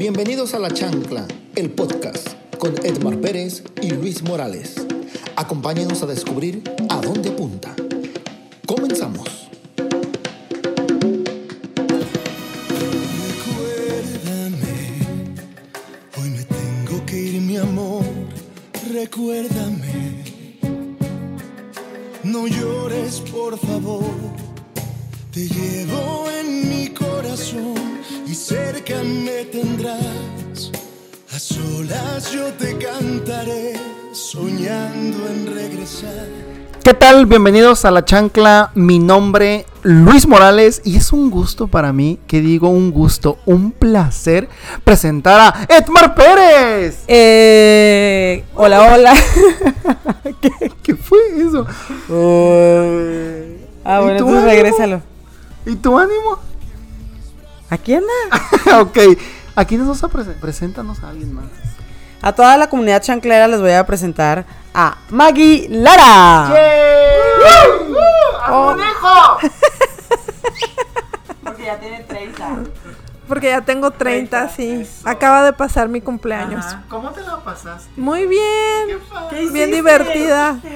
[0.00, 2.26] Bienvenidos a La Chancla, el podcast
[2.58, 4.76] con Edmar Pérez y Luis Morales.
[5.36, 7.76] Acompáñenos a descubrir a dónde apunta.
[8.64, 9.50] Comenzamos.
[13.50, 14.56] Recuérdame,
[16.16, 18.06] hoy me tengo que ir, mi amor.
[18.90, 20.56] Recuérdame,
[22.24, 24.14] no llores, por favor.
[25.30, 25.89] Te llevo
[32.28, 33.80] yo te cantaré,
[34.12, 36.26] soñando en regresar.
[36.84, 37.24] ¿Qué tal?
[37.24, 38.72] Bienvenidos a La Chancla.
[38.74, 43.72] Mi nombre Luis Morales y es un gusto para mí, que digo un gusto, un
[43.72, 44.50] placer
[44.84, 47.04] presentar a Edmar Pérez.
[47.08, 49.14] Eh, hola, hola.
[50.42, 50.50] ¿Qué,
[50.82, 51.66] qué fue eso?
[53.84, 54.46] ah, ¿Y bueno, entonces ánimo?
[54.50, 55.02] regrésalo.
[55.64, 56.38] ¿Y tu ánimo?
[57.70, 58.80] ¿Aquí anda?
[58.80, 58.98] ok,
[59.54, 60.40] aquí nos vas a presentar.
[60.40, 61.44] Preséntanos a alguien más.
[62.22, 66.48] A toda la comunidad chanclera les voy a presentar a Maggie Lara.
[66.48, 69.38] ¡A conejo!
[71.44, 72.48] Porque ya tiene 30.
[73.26, 74.86] Porque ya tengo 30, sí.
[75.04, 76.64] Acaba de pasar mi cumpleaños.
[76.88, 77.88] ¿Cómo te la pasaste?
[77.96, 78.98] Muy bien.
[79.10, 79.48] padre.
[79.50, 80.58] Bien divertida.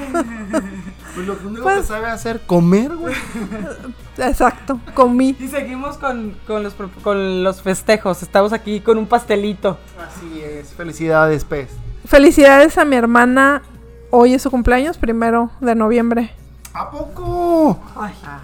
[1.15, 3.15] Pues lo único Pues- que sabe hacer comer, güey.
[4.19, 4.79] Exacto.
[4.95, 5.37] Comí.
[5.39, 8.23] Y seguimos con, con los, con los festejos.
[8.23, 9.79] Estamos aquí con un pastelito.
[9.99, 10.73] Así es.
[10.73, 11.71] Felicidades, pez.
[12.07, 13.63] Felicidades a mi hermana.
[14.11, 16.33] Hoy es su cumpleaños, primero de noviembre.
[16.73, 17.81] ¿A poco?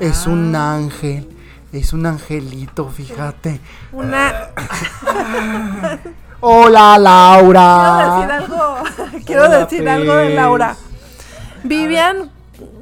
[0.01, 1.29] Es un ángel.
[1.73, 3.61] Es un angelito, fíjate.
[3.93, 4.49] Una.
[6.41, 8.17] Hola, Quiero Laura.
[8.17, 8.75] decir algo.
[9.27, 10.35] Quiero Hola, decir algo de.
[10.35, 10.77] Laura.
[11.63, 12.31] Vivian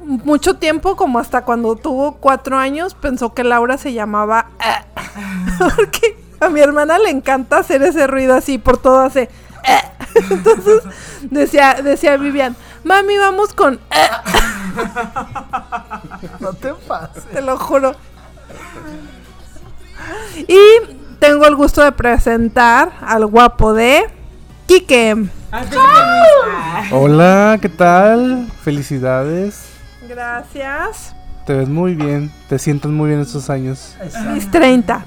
[0.09, 4.47] mucho tiempo, como hasta cuando tuvo cuatro años, pensó que Laura se llamaba.
[5.59, 9.29] Porque a mi hermana le encanta hacer ese ruido así, por todo hace.
[10.31, 10.81] Entonces
[11.29, 13.79] decía, decía Vivian, mami, vamos con.
[16.39, 17.25] No te pases.
[17.25, 17.95] Te lo juro.
[20.47, 20.59] Y
[21.19, 24.05] tengo el gusto de presentar al guapo de
[24.65, 25.29] Quique.
[26.91, 28.47] Hola, ¿qué tal?
[28.63, 29.78] Felicidades.
[30.09, 31.15] Gracias.
[31.45, 33.95] Te ves muy bien, te sientas muy bien estos años.
[34.33, 35.05] Mis 30.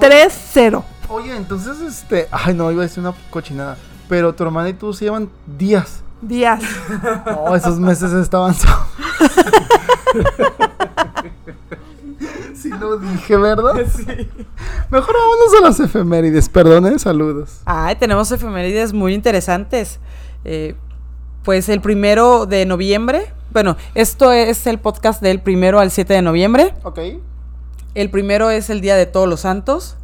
[0.00, 0.82] 3-0.
[1.08, 2.26] Oye, entonces, este.
[2.32, 3.76] Ay, no, iba a decir una cochinada.
[4.08, 6.02] Pero tu hermana y tú se llevan días.
[6.20, 6.64] Días.
[7.26, 8.54] No, esos meses estaban.
[12.54, 13.74] sí lo dije, ¿verdad?
[13.96, 14.04] Sí.
[14.90, 16.48] Mejor vámonos a las efemérides.
[16.48, 17.60] Perdone, saludos.
[17.66, 20.00] Ay, tenemos efemérides muy interesantes.
[20.44, 20.74] Eh,
[21.44, 23.32] pues el primero de noviembre.
[23.52, 26.74] Bueno, esto es el podcast del primero al 7 de noviembre.
[26.84, 27.00] Ok.
[27.94, 29.96] El primero es el Día de Todos los Santos.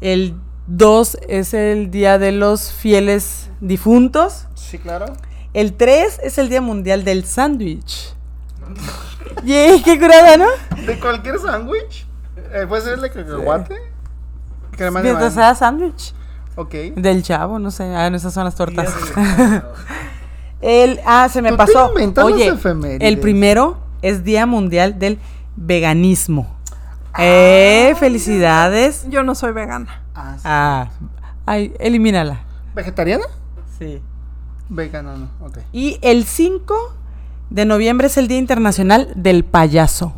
[0.00, 0.34] El
[0.66, 4.48] 2 es el Día de los Fieles Difuntos.
[4.54, 5.06] Sí, claro.
[5.52, 8.14] El 3 es el Día Mundial del Sándwich.
[9.44, 10.46] Yay, qué curada, ¿no?
[10.84, 12.06] ¿De cualquier sándwich?
[12.52, 13.74] Eh, ¿Puede ser el de cacahuate?
[14.76, 16.14] De Mientras sea sándwich.
[16.56, 16.74] Ok.
[16.96, 17.94] Del chavo, no sé.
[17.94, 18.92] Ah, no, esas son las tortas.
[20.64, 21.92] el, ah, se me Tú pasó.
[22.22, 22.54] Oye,
[23.00, 25.18] el primero es Día Mundial del
[25.56, 26.56] Veganismo.
[27.18, 29.04] Eh, felicidades.
[29.10, 30.00] Yo no soy vegana.
[30.14, 30.42] Ah, sí.
[30.44, 30.90] Ah,
[31.44, 32.40] ay, elimínala.
[32.74, 33.26] ¿Vegetariana?
[33.78, 34.00] Sí.
[34.70, 35.28] Vegana, no.
[35.46, 35.58] Ok.
[35.72, 36.94] Y el 5
[37.50, 40.14] de noviembre es el Día Internacional del Payaso.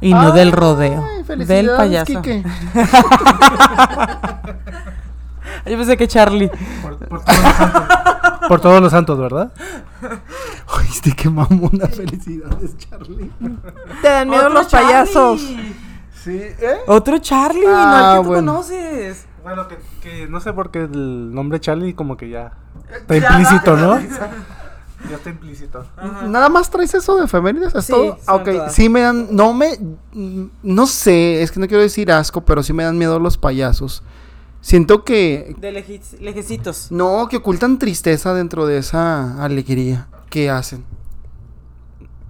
[0.00, 1.02] Y no del Ay, rodeo.
[1.02, 2.22] Del felicidades, payaso.
[2.22, 2.42] Quique.
[5.66, 6.50] Yo pensé que Charlie.
[8.48, 9.52] Por todos los santos, ¿verdad?
[10.78, 11.86] Oíste qué mamona.
[11.88, 13.30] Felicidades, Charlie.
[14.02, 15.40] Te dan miedo los payasos.
[16.22, 16.76] Sí, ¿eh?
[16.86, 18.52] Otro Charlie, no Ah, tú bueno.
[18.54, 19.26] conoces.
[19.42, 22.52] Bueno, que, que no sé por qué el nombre Charlie como que ya
[22.92, 23.98] está implícito, ¿no?
[25.08, 25.86] Ya está implícito.
[26.26, 28.18] Nada más traes eso de efemérides, ¿es Sí, todo?
[28.28, 28.74] ok, todas.
[28.74, 29.78] sí me dan, no me,
[30.12, 33.38] mm, no sé, es que no quiero decir asco, pero sí me dan miedo los
[33.38, 34.02] payasos.
[34.66, 36.90] Siento que, De lejecitos.
[36.90, 40.84] no, que ocultan tristeza dentro de esa alegría que hacen.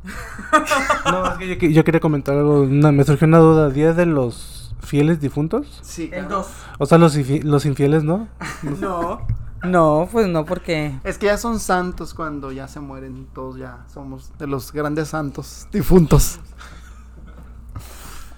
[1.11, 2.61] No, es que yo, yo quería comentar algo.
[2.61, 3.71] una- me surgió una duda.
[3.71, 5.81] ¿Día de los fieles difuntos?
[5.83, 6.47] Sí, El 2.
[6.79, 8.29] O sea, los, infi- los infieles, ¿no?
[8.81, 9.27] No.
[9.65, 11.01] No, pues no, porque.
[11.05, 15.09] Es que ya son santos cuando ya se mueren, todos ya somos de los grandes
[15.09, 16.39] santos difuntos.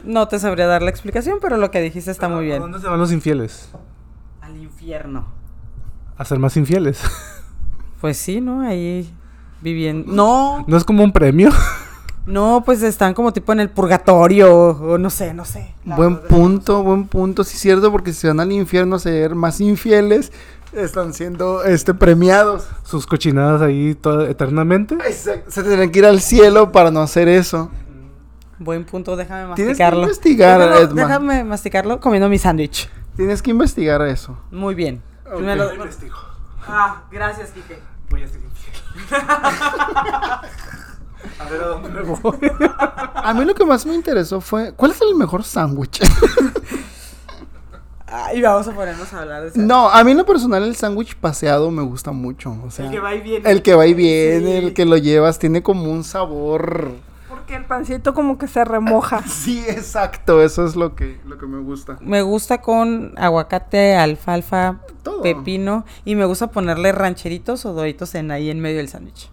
[0.04, 2.60] No te sabría dar la explicación, pero lo que dijiste está muy ¿A bien.
[2.60, 3.68] dónde se van los infieles?
[4.40, 5.26] Al infierno.
[6.16, 7.00] A ser más infieles.
[8.00, 8.60] Pues sí, ¿no?
[8.60, 9.12] Ahí
[9.60, 10.12] viviendo.
[10.12, 10.64] No.
[10.68, 11.50] ¿No es como un premio?
[12.26, 15.72] No, pues están como tipo en el purgatorio o, no sé, no sé.
[15.86, 18.98] Buen verdad, punto, buen punto, sí es cierto, porque si se van al infierno a
[18.98, 20.30] ser más infieles,
[20.74, 22.68] están siendo este premiados.
[22.84, 24.96] Sus cochinadas ahí toda- eternamente.
[24.96, 27.70] Exacto, Se tienen que ir al cielo para no hacer eso.
[28.58, 30.02] Buen punto, déjame Tienes que masticarlo.
[30.02, 31.02] investigar, Edma.
[31.02, 32.88] Déjame masticarlo comiendo mi sándwich.
[33.16, 34.38] Tienes que investigar eso.
[34.50, 35.02] Muy bien.
[35.32, 35.40] Ok.
[35.40, 36.16] Me lo- Yo investigo.
[36.66, 37.78] Ah, gracias, Kike.
[38.10, 38.38] Voy a ser
[39.10, 40.42] a
[41.50, 42.38] ver a dónde me voy.
[43.14, 46.00] A mí lo que más me interesó fue, ¿cuál es el mejor sándwich?
[48.10, 49.58] Ay, vamos a ponernos a hablar de eso.
[49.60, 52.56] no, a mí en lo personal el sándwich paseado me gusta mucho.
[52.64, 53.50] O sea, El que va y viene.
[53.50, 54.66] El que va y viene, Sí.
[54.66, 56.92] el que lo llevas, tiene como un sabor.
[57.48, 59.22] Porque el pancito como que se remoja.
[59.26, 61.96] Sí, exacto, eso es lo que, lo que me gusta.
[62.02, 65.22] Me gusta con aguacate, alfalfa, Todo.
[65.22, 69.30] pepino y me gusta ponerle rancheritos o doritos en ahí en medio del sándwich.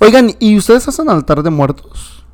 [0.00, 2.26] Oigan, ¿y ustedes hacen altar de muertos?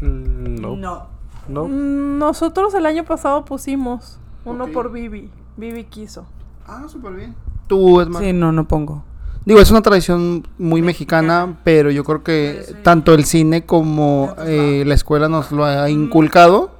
[0.00, 0.76] Mm, No.
[0.76, 1.06] No.
[1.48, 1.64] No.
[1.68, 5.30] Mm, Nosotros el año pasado pusimos uno por Vivi.
[5.58, 6.24] Vivi quiso.
[6.66, 7.34] Ah, súper bien.
[7.66, 8.20] Tú, Edma.
[8.20, 9.04] Sí, no, no pongo.
[9.46, 14.82] Digo, es una tradición muy mexicana, pero yo creo que tanto el cine como eh,
[14.84, 16.72] la escuela nos lo ha inculcado.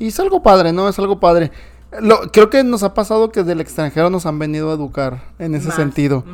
[0.00, 0.88] Y es algo padre, ¿no?
[0.88, 1.52] Es algo padre.
[2.00, 5.54] Lo, creo que nos ha pasado que del extranjero nos han venido a educar en
[5.54, 5.76] ese Más.
[5.76, 6.24] sentido.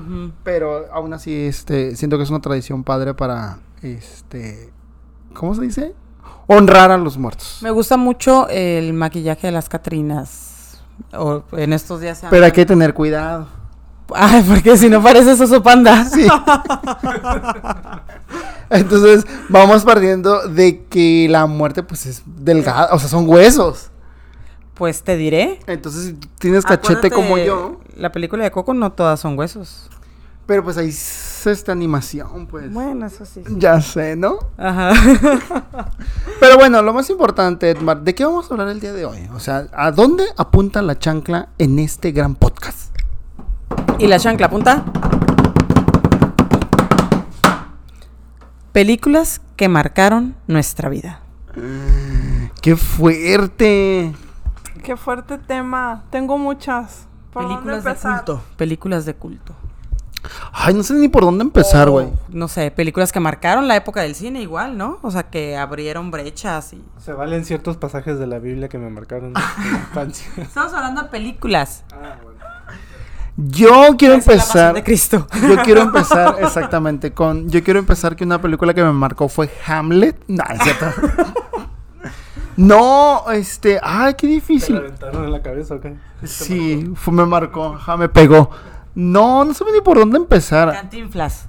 [0.44, 4.72] Pero aún así, este, siento que es una tradición padre para, este,
[5.34, 5.94] ¿cómo se dice?
[6.46, 7.58] Honrar a los muertos.
[7.61, 10.81] Me gusta mucho el maquillaje de las Catrinas.
[11.12, 13.66] O en estos días se Pero hay que tener cuidado.
[14.14, 16.05] Ay, porque si no parece Oso Panda.
[16.05, 16.26] Sí.
[18.70, 23.91] Entonces, vamos partiendo de que la muerte, pues, es delgada, o sea, son huesos.
[24.75, 25.61] Pues te diré.
[25.67, 29.88] Entonces, si tienes cachete Acuérdate, como yo, La película de Coco no todas son huesos.
[30.47, 32.70] pero pues ahí es esta animación, pues.
[32.73, 33.43] Bueno, eso sí.
[33.56, 34.38] Ya sé, ¿no?
[34.58, 34.93] Ajá.
[36.41, 39.29] Pero bueno, lo más importante, Edmar, ¿de qué vamos a hablar el día de hoy?
[39.35, 42.86] O sea, ¿a dónde apunta la chancla en este gran podcast?
[43.98, 44.84] ¿Y la chancla punta?
[48.72, 51.20] Películas que marcaron nuestra vida.
[52.60, 54.12] ¡Qué fuerte!
[54.82, 56.04] Qué fuerte tema.
[56.10, 57.06] Tengo muchas.
[57.32, 58.43] ¿Por dónde Películas de culto.
[58.58, 59.54] Películas de culto.
[60.52, 62.06] Ay, no sé ni por dónde empezar, güey.
[62.06, 64.98] O, No sé, películas que marcaron la época del cine igual, ¿no?
[65.02, 66.84] O sea, que abrieron brechas y...
[66.98, 69.28] Se valen ciertos pasajes de la Biblia que me marcaron
[69.64, 70.26] en la infancia.
[70.37, 71.84] Estamos hablando de películas.
[73.37, 74.75] Yo quiero la empezar.
[74.75, 75.27] de Cristo.
[75.47, 77.49] Yo quiero empezar exactamente con.
[77.50, 80.17] Yo quiero empezar que una película que me marcó fue Hamlet.
[80.29, 80.87] No, es cierto.
[82.56, 83.79] No, este.
[83.83, 84.75] Ay, qué ¿Se difícil.
[84.77, 85.94] la aventaron en la cabeza o qué?
[86.25, 87.75] Sí, fue, me marcó.
[87.75, 88.50] Ajá, me pegó.
[88.94, 90.73] No, no sé ni por dónde empezar.
[90.73, 91.49] Cantinflas.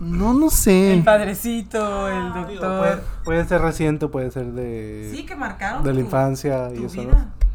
[0.00, 0.94] No, no sé.
[0.94, 2.78] El padrecito, el Digo, doctor.
[2.80, 6.78] puede, puede ser reciente, puede ser de, Sí, que marcaron de la tu- infancia y
[6.80, 7.02] tu eso.
[7.04, 7.45] ¿no?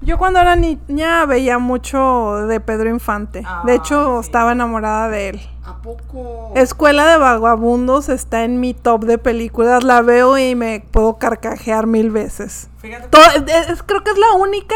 [0.00, 3.44] Yo cuando era niña veía mucho de Pedro Infante.
[3.64, 4.26] de hecho, sí.
[4.28, 5.40] estaba enamorada de él.
[5.64, 6.52] ¿A poco?
[6.54, 9.84] Escuela de Vagabundos está en mi top de películas.
[9.84, 12.70] La veo y me puedo carcajear mil veces.
[12.78, 14.74] Fíjate To- es- es- creo que es la única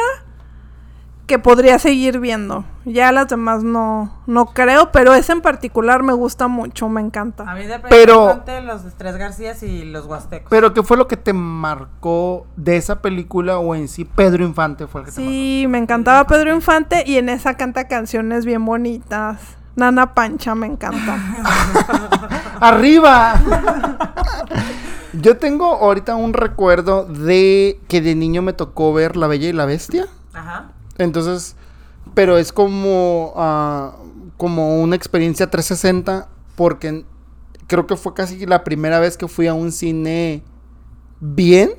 [1.33, 2.63] que podría seguir viendo.
[2.85, 7.05] Ya las demás no, no creo, pero esa en particular me gusta mucho, me A
[7.05, 7.45] encanta.
[7.55, 10.49] mí de Pero- los de Tres Garcías y los Huastecos.
[10.51, 14.87] Pero, ¿qué fue lo que te marcó de esa película o en sí Pedro Infante
[14.87, 18.67] fue el que te Sí, me encantaba Pedro Infante y en esa canta canciones bien
[18.67, 19.39] bonitas.
[19.75, 21.17] Nana Pancha me encanta.
[22.61, 23.41] ¡Arriba!
[25.15, 29.53] Yo tengo ahorita un recuerdo de que de niño me tocó ver La Bella y
[29.55, 30.09] la Bestia.
[30.35, 30.73] Ajá.
[31.05, 31.57] Entonces,
[32.15, 33.97] pero es como, ah,
[34.37, 37.05] como una experiencia 360 porque
[37.67, 40.43] creo que fue casi la primera vez que fui a un cine
[41.21, 41.71] bien.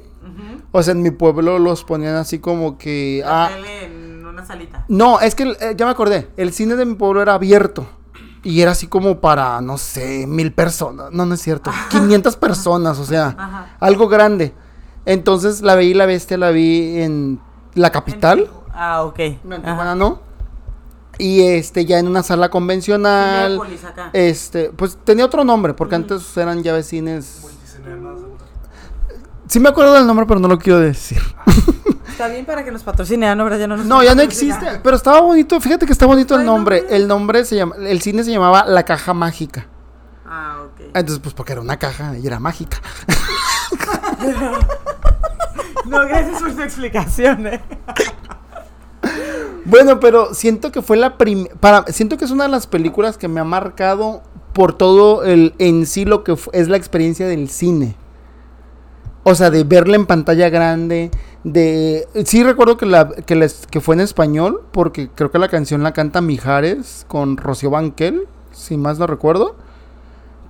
[0.72, 3.22] O sea, en mi pueblo los ponían así como que...
[3.24, 4.86] La ah, tele en una salita.
[4.88, 6.30] no, es que eh, ya me acordé.
[6.38, 7.86] El cine de mi pueblo era abierto.
[8.42, 11.12] Y era así como para, no sé, mil personas.
[11.12, 11.72] No, no es cierto.
[11.90, 13.78] 500 personas, o sea, Ajá.
[13.80, 14.54] algo grande.
[15.06, 17.40] Entonces la vi y la bestia la vi en
[17.76, 18.50] la capital.
[18.74, 19.20] Ah, ok.
[19.44, 19.62] No, en.
[19.64, 20.22] Tijuana no.
[21.20, 23.52] Y este, ya en una sala convencional.
[23.54, 24.10] Cinépolis acá.
[24.14, 27.42] Este, pues tenía otro nombre, porque antes eran llaves cines.
[29.48, 31.22] Sí me acuerdo del nombre, pero no lo quiero decir.
[32.10, 33.44] Está bien para que nos patrocinen, ¿no?
[33.44, 33.60] ¿Verdad?
[33.60, 34.80] Ya no nos No, ya no existe.
[34.84, 36.80] Pero estaba bonito, fíjate que está bonito el ¿Cuál nombre.
[36.82, 36.96] nombre?
[36.96, 39.68] El nombre se llama, el cine se llamaba La Caja Mágica.
[40.26, 40.82] Ah, ok.
[40.96, 42.78] Entonces, pues porque era una caja y era mágica.
[45.86, 47.62] No, gracias por tu explicación, eh.
[49.66, 53.28] Bueno, pero siento que fue la primera, siento que es una de las películas que
[53.28, 57.96] me ha marcado por todo el, en sí lo que es la experiencia del cine.
[59.24, 61.10] O sea, de verla en pantalla grande,
[61.46, 62.08] de...
[62.26, 65.94] Sí recuerdo que, la, que, que fue en español, porque creo que la canción la
[65.94, 69.56] canta Mijares con Rocío Banquel, si más no recuerdo.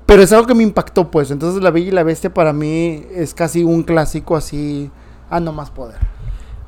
[0.07, 1.29] Pero es algo que me impactó, pues.
[1.29, 4.89] Entonces La Bella y la Bestia para mí es casi un clásico así,
[5.29, 6.12] a no más poder.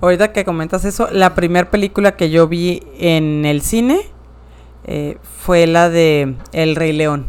[0.05, 4.01] Ahorita que comentas eso, la primera película que yo vi en el cine
[4.83, 7.25] eh, fue la de El Rey León.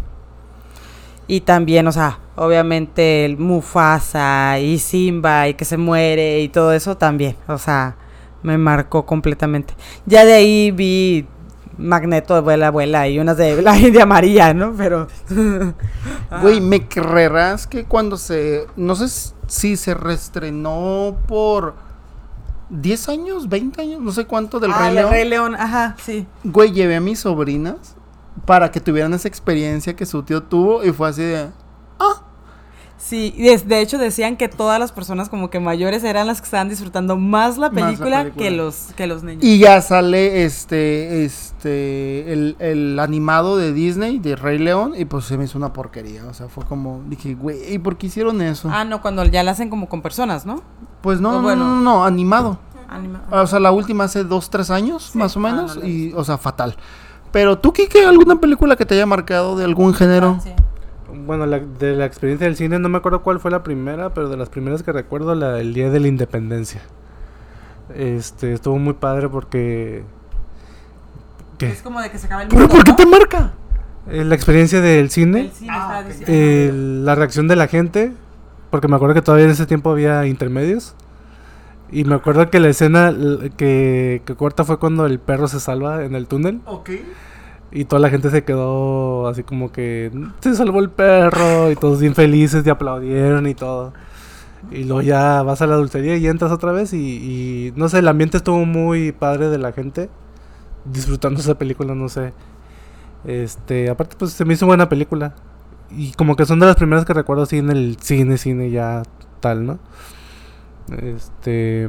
[1.27, 6.75] Y también, o sea, obviamente el Mufasa y Simba y que se muere y todo
[6.75, 7.97] eso también, o sea,
[8.43, 9.73] me marcó completamente.
[10.05, 11.27] Ya de ahí vi
[11.79, 14.75] Magneto de Vuela Vuela y unas de la India Amarilla, ¿no?
[14.77, 15.09] Pero...
[16.43, 18.67] Güey, me creerás que cuando se.
[18.77, 21.86] No sé si se reestrenó por
[22.71, 25.11] 10 años, 20 años, no sé cuánto del Ah, Rey León.
[25.11, 26.27] Rey León, ajá, sí.
[26.45, 27.95] Güey, llevé a mis sobrinas
[28.45, 31.49] para que tuvieran esa experiencia que su tío tuvo y fue así de.
[33.09, 36.41] Sí, y de, de hecho decían que todas las personas como que mayores eran las
[36.41, 39.45] que estaban disfrutando más la Más la película, que los que los niños.
[39.45, 41.25] Y ya sale este.
[41.25, 42.33] Este.
[42.33, 46.25] El, el animado de Disney, de Rey León, y pues se me hizo una porquería.
[46.27, 47.03] O sea, fue como.
[47.07, 48.69] Dije, güey, ¿y por qué hicieron eso?
[48.73, 50.63] Ah, no, cuando ya la hacen como con personas, ¿no?
[51.03, 51.65] pues no, no, bueno.
[51.65, 52.59] no, no, no, animado.
[52.89, 55.77] Anima- O sea, la última hace dos, tres años, más o Ah, menos.
[55.77, 56.75] no y, o sea, fatal.
[57.31, 60.41] Pero tú, Kike, ¿alguna película que te haya marcado de algún género?
[60.43, 60.51] Sí.
[61.15, 64.29] Bueno, la- de la experiencia del cine, no me acuerdo cuál fue la primera, pero
[64.29, 66.83] de las primeras que recuerdo, la el Día de la Independencia.
[67.95, 70.03] Este, estuvo muy padre porque...
[71.59, 71.69] ¿Qué?
[71.69, 72.97] Es como de que se acaba el ¿Pero mundo, por qué ¿no?
[72.97, 73.53] te marca?
[74.11, 75.51] Eh, La experiencia del cine,
[76.29, 78.13] El el- la reacción de la gente,
[78.71, 80.95] porque me acuerdo que todavía en ese tiempo había intermedios.
[81.91, 83.15] Y me acuerdo que la escena
[83.57, 86.61] que, que corta fue cuando el perro se salva en el túnel.
[86.67, 86.91] Ok.
[87.73, 92.01] Y toda la gente se quedó así como que se salvó el perro y todos
[92.01, 93.93] bien felices y aplaudieron y todo.
[94.71, 97.99] Y luego ya vas a la dulcería y entras otra vez y, y no sé,
[97.99, 100.09] el ambiente estuvo muy padre de la gente
[100.85, 102.33] disfrutando esa película, no sé.
[103.25, 105.35] Este, aparte pues se me hizo buena película.
[105.91, 109.03] Y como que son de las primeras que recuerdo así en el cine, cine ya
[109.41, 109.79] tal, ¿no?
[110.99, 111.89] Este,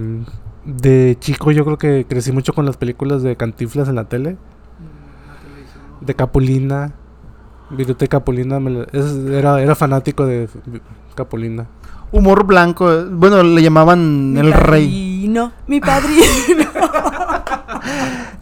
[0.65, 4.38] de chico yo creo que crecí mucho con las películas de Cantinflas en la tele
[6.01, 6.91] de Capulina.
[7.69, 8.59] Viruté Capulina.
[8.59, 10.47] me la- es- era, era fanático de
[11.15, 11.67] Capulina.
[12.11, 12.89] Humor blanco.
[13.11, 14.85] Bueno, le llamaban Mi el rey.
[14.87, 16.69] padrino, mi padrino.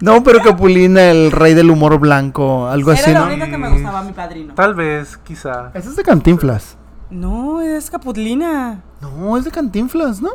[0.02, 2.68] No, pero Capulina, el rey del humor blanco.
[2.68, 3.34] Algo así, Era lo ¿no?
[3.34, 4.54] único que me gustaba, mi padrino.
[4.54, 5.72] Tal vez, quizá.
[5.74, 6.78] Ese es de Cantinflas.
[7.10, 8.82] No, es Capulina.
[9.02, 10.32] No, es de Cantinflas, ¿no?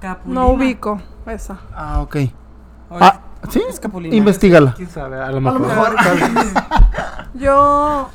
[0.00, 0.40] Capulina.
[0.40, 1.58] No ubico esa.
[1.74, 2.16] Ah, ok.
[2.16, 2.32] Oye,
[3.00, 3.20] Ah,
[3.50, 3.62] ¿sí?
[3.68, 4.14] Es Capulina.
[4.14, 4.74] Investígala.
[4.74, 5.20] ¿Quién sabe?
[5.20, 5.60] A lo mejor.
[5.60, 5.96] mejor.
[5.96, 6.52] tal vez.
[7.34, 8.10] Yo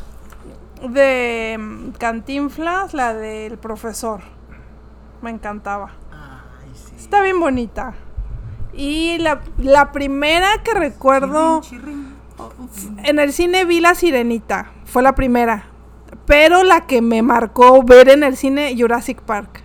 [0.87, 4.21] de mm, Cantinflas, la del profesor.
[5.21, 5.91] Me encantaba.
[6.97, 7.93] Está bien bonita.
[8.73, 11.61] Y la, la primera que recuerdo
[13.03, 14.71] en el cine vi La Sirenita.
[14.85, 15.65] Fue la primera.
[16.25, 19.63] Pero la que me marcó ver en el cine Jurassic Park.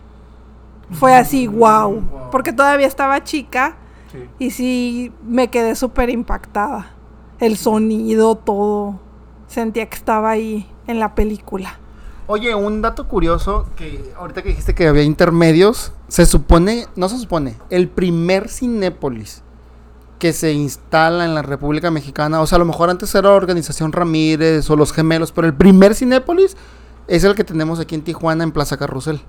[0.93, 2.31] Fue así, wow.
[2.31, 3.77] Porque todavía estaba chica.
[4.15, 4.29] Sí.
[4.39, 6.93] Y sí me quedé súper impactada.
[7.41, 9.01] El sonido, todo.
[9.49, 11.79] Sentía que estaba ahí en la película.
[12.27, 17.19] Oye, un dato curioso que ahorita que dijiste que había intermedios, se supone, no se
[17.19, 19.43] supone, el primer Cinépolis
[20.19, 23.93] que se instala en la República Mexicana, o sea, a lo mejor antes era Organización
[23.93, 26.57] Ramírez o Los Gemelos, pero el primer Cinépolis
[27.09, 29.21] es el que tenemos aquí en Tijuana en Plaza Carrusel.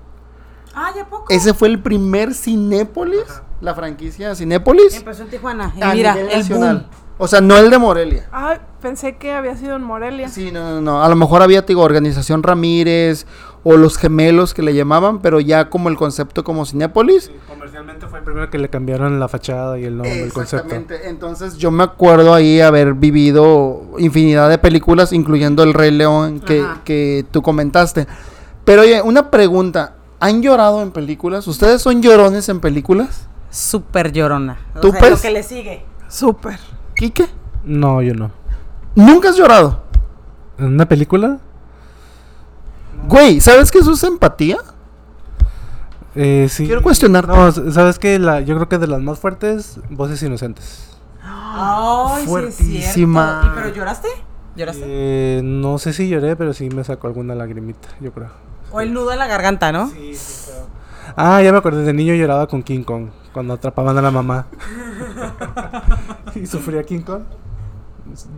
[0.76, 1.26] Ah, ¿ya poco?
[1.30, 3.24] Ese fue el primer Cinépolis,
[3.62, 5.74] la franquicia Cinépolis Empezó en Tijuana.
[5.76, 6.78] Y a mira, nivel el nacional.
[6.78, 7.06] boom.
[7.18, 8.28] O sea, no el de Morelia.
[8.30, 10.28] Ay, pensé que había sido en Morelia.
[10.28, 11.02] Sí, no, no, no.
[11.02, 13.26] A lo mejor había, digo, Organización Ramírez
[13.64, 17.32] o los gemelos que le llamaban, pero ya como el concepto como Cinépolis.
[17.48, 20.66] Comercialmente fue el primero que le cambiaron la fachada y el nombre, el concepto.
[20.76, 21.10] Exactamente.
[21.10, 26.66] Entonces yo me acuerdo ahí haber vivido infinidad de películas, incluyendo El Rey León que,
[26.84, 28.08] que tú comentaste.
[28.66, 29.95] Pero oye, una pregunta.
[30.20, 31.48] ¿Han llorado en películas?
[31.48, 33.28] ¿Ustedes son llorones en películas?
[33.50, 34.58] Súper llorona.
[34.76, 35.12] O ¿Tú, sea, pues?
[35.12, 35.86] Lo que le sigue.
[36.08, 36.60] Súper.
[36.96, 37.28] ¿Quique?
[37.64, 38.32] No, yo no.
[38.96, 39.84] ¿Nunca has llorado?
[40.58, 41.40] ¿En una película?
[43.08, 44.58] Güey, ¿sabes qué eso es empatía?
[46.16, 46.66] Eh, sí.
[46.66, 47.32] Quiero cuestionarte.
[47.32, 48.18] No, ¿sabes qué?
[48.20, 50.98] La, yo creo que de las más fuertes, Voces Inocentes.
[51.22, 52.62] Ay, Fuertísima.
[52.64, 53.48] Sí es cierto.
[53.48, 54.08] ¿Y pero lloraste?
[54.56, 54.84] ¿Lloraste?
[54.86, 58.30] Eh, no sé si lloré, pero sí me sacó alguna lagrimita, yo creo.
[58.76, 59.90] O el nudo en la garganta, ¿no?
[61.16, 64.48] Ah, ya me acordé, de niño lloraba con King Kong, cuando atrapaban a la mamá.
[66.36, 67.22] y sufría King Kong.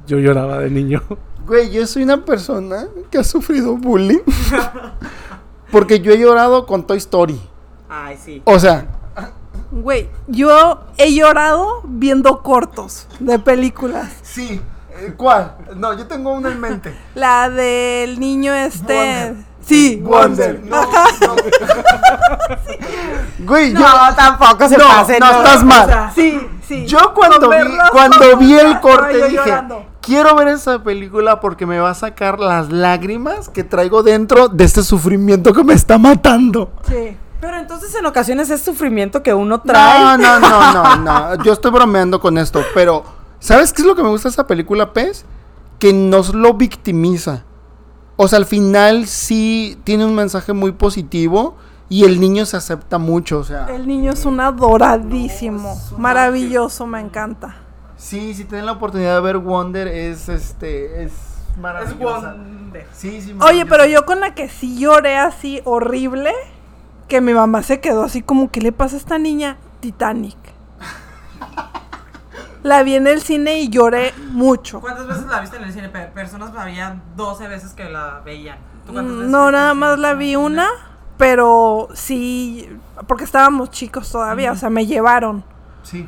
[0.05, 1.01] Yo lloraba de niño.
[1.47, 4.19] Güey, yo soy una persona que ha sufrido bullying.
[5.71, 7.41] Porque yo he llorado con Toy Story.
[7.89, 8.39] Ay, sí.
[8.45, 8.85] O sea,
[9.71, 14.13] Güey, yo he llorado viendo cortos de películas.
[14.21, 14.61] sí.
[14.99, 15.55] eh, ¿Cuál?
[15.77, 16.95] No, yo tengo una en mente.
[17.15, 19.33] La del niño este.
[19.67, 20.61] Sí, Wonder.
[20.65, 21.35] No, no.
[23.39, 23.79] Güey, yo.
[23.79, 25.37] No, tampoco se no, pasen, no, no.
[25.39, 25.83] estás mal.
[25.85, 26.85] O sea, Sí, sí.
[26.85, 27.55] Yo cuando vi,
[27.91, 29.85] cuando vi el corte dije, llorando.
[30.01, 34.63] quiero ver esa película porque me va a sacar las lágrimas que traigo dentro de
[34.63, 36.71] este sufrimiento que me está matando.
[36.87, 37.15] Sí.
[37.39, 40.17] Pero entonces en ocasiones es sufrimiento que uno trae.
[40.17, 40.95] No, no, no, no,
[41.37, 41.43] no.
[41.43, 43.03] Yo estoy bromeando con esto, pero
[43.39, 45.23] ¿sabes qué es lo que me gusta de esa película, Pez?
[45.77, 47.43] Que nos lo victimiza.
[48.17, 51.55] O sea, al final sí tiene un mensaje muy positivo
[51.87, 53.67] y el niño se acepta mucho, o sea.
[53.67, 55.69] El niño es un adoradísimo.
[55.69, 57.55] No, es un Maravilloso, me encanta.
[57.95, 61.11] Sí, si tienen la oportunidad de ver Wonder es este es
[61.59, 62.35] maravillosa.
[62.93, 63.35] Sí, sí.
[63.39, 66.33] Oye, pero yo con la que sí lloré así horrible,
[67.07, 69.57] que mi mamá se quedó así como, ¿qué le pasa a esta niña?
[69.79, 70.37] Titanic.
[72.67, 74.81] La vi en el cine y lloré mucho.
[74.81, 75.87] ¿Cuántas veces la viste en el cine?
[75.87, 78.57] Pe- Personas había 12 veces que la veían.
[78.85, 80.67] ¿Tú veces No, nada más la vi una,
[81.17, 82.69] pero sí,
[83.07, 85.45] porque estábamos chicos todavía, o sea, me llevaron.
[85.83, 86.07] Sí.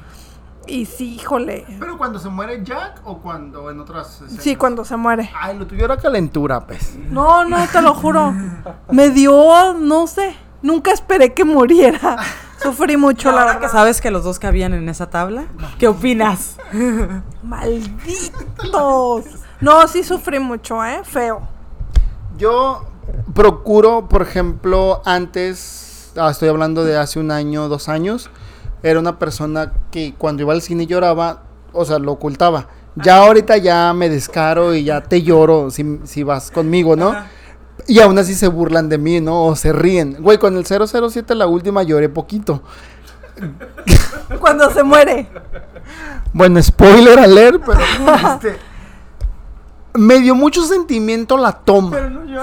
[0.67, 1.65] Y sí, híjole.
[1.79, 4.43] Pero cuando se muere Jack o cuando en otras escenas?
[4.43, 5.31] Sí, cuando se muere.
[5.39, 6.95] Ay, lo tuyo era calentura, pues.
[7.09, 8.33] No, no, te lo juro.
[8.91, 12.17] Me dio, no sé, nunca esperé que muriera.
[12.61, 13.61] Sufrí mucho, la verdad.
[13.61, 15.45] que sabes que los dos cabían en esa tabla,
[15.77, 16.57] ¿qué opinas?
[17.43, 19.25] Malditos.
[19.61, 21.01] No, sí sufrí mucho, ¿eh?
[21.03, 21.47] Feo.
[22.37, 22.85] Yo
[23.33, 28.29] procuro, por ejemplo, antes, ah, estoy hablando de hace un año, dos años,
[28.83, 32.67] era una persona que cuando iba al cine lloraba, o sea, lo ocultaba.
[32.95, 37.09] Ya ahorita ya me descaro y ya te lloro si, si vas conmigo, ¿no?
[37.09, 37.27] Ajá.
[37.89, 39.45] Y aún así se burlan de mí, ¿no?
[39.45, 40.17] O se ríen.
[40.19, 42.61] Güey, con el 007 la última lloré poquito.
[44.39, 45.27] Cuando se muere.
[46.31, 47.79] Bueno, spoiler alert, pero
[48.33, 48.59] este,
[49.95, 51.97] me dio mucho sentimiento la toma.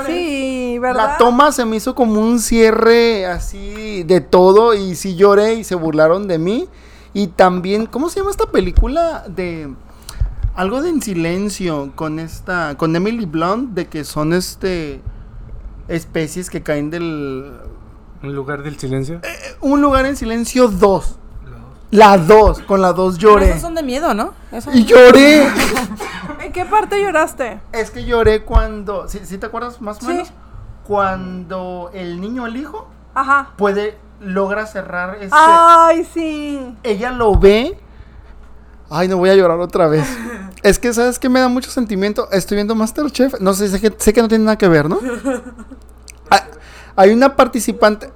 [0.04, 1.11] Sí, ¿verdad?
[1.12, 5.62] La toma se me hizo como un cierre así de todo y sí lloré y
[5.62, 6.68] se burlaron de mí.
[7.14, 9.72] Y también, ¿cómo se llama esta película de
[10.56, 15.02] algo de en silencio con esta con Emily Blunt de que son este
[15.88, 17.53] especies que caen del
[18.22, 19.20] En lugar del silencio.
[19.61, 21.18] un lugar en silencio 2.
[21.92, 23.51] La 2, con la 2 Pero lloré.
[23.51, 24.33] esos son de miedo, ¿no?
[24.75, 25.46] Y lloré.
[26.44, 27.61] ¿En qué parte lloraste?
[27.72, 30.07] es que lloré cuando, ¿sí, sí te acuerdas más o Sí.
[30.09, 30.33] menos?
[30.87, 33.51] Cuando el niño, el hijo, Ajá.
[33.57, 36.75] puede logra cerrar este Ay, sí.
[36.83, 37.79] ella lo ve.
[38.90, 40.07] Ay, no voy a llorar otra vez.
[40.62, 41.29] es que, ¿sabes qué?
[41.29, 42.29] Me da mucho sentimiento.
[42.31, 43.40] Estoy viendo Masterchef.
[43.40, 44.99] No sé, sé que, sé que no tiene nada que ver, ¿no?
[46.31, 46.44] Ah,
[46.96, 48.11] Hay una participante.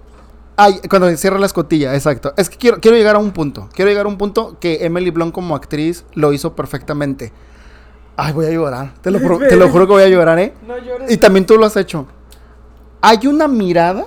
[0.56, 2.34] Ay, cuando cierra la escotilla, exacto.
[2.36, 3.68] Es que quiero, quiero llegar a un punto.
[3.72, 7.32] Quiero llegar a un punto que Emily Blunt como actriz lo hizo perfectamente.
[8.16, 8.92] Ay, voy a llorar.
[9.00, 10.52] Te lo, te lo juro que voy a llorar, ¿eh?
[11.08, 12.06] Y también tú lo has hecho.
[13.00, 14.04] Hay una mirada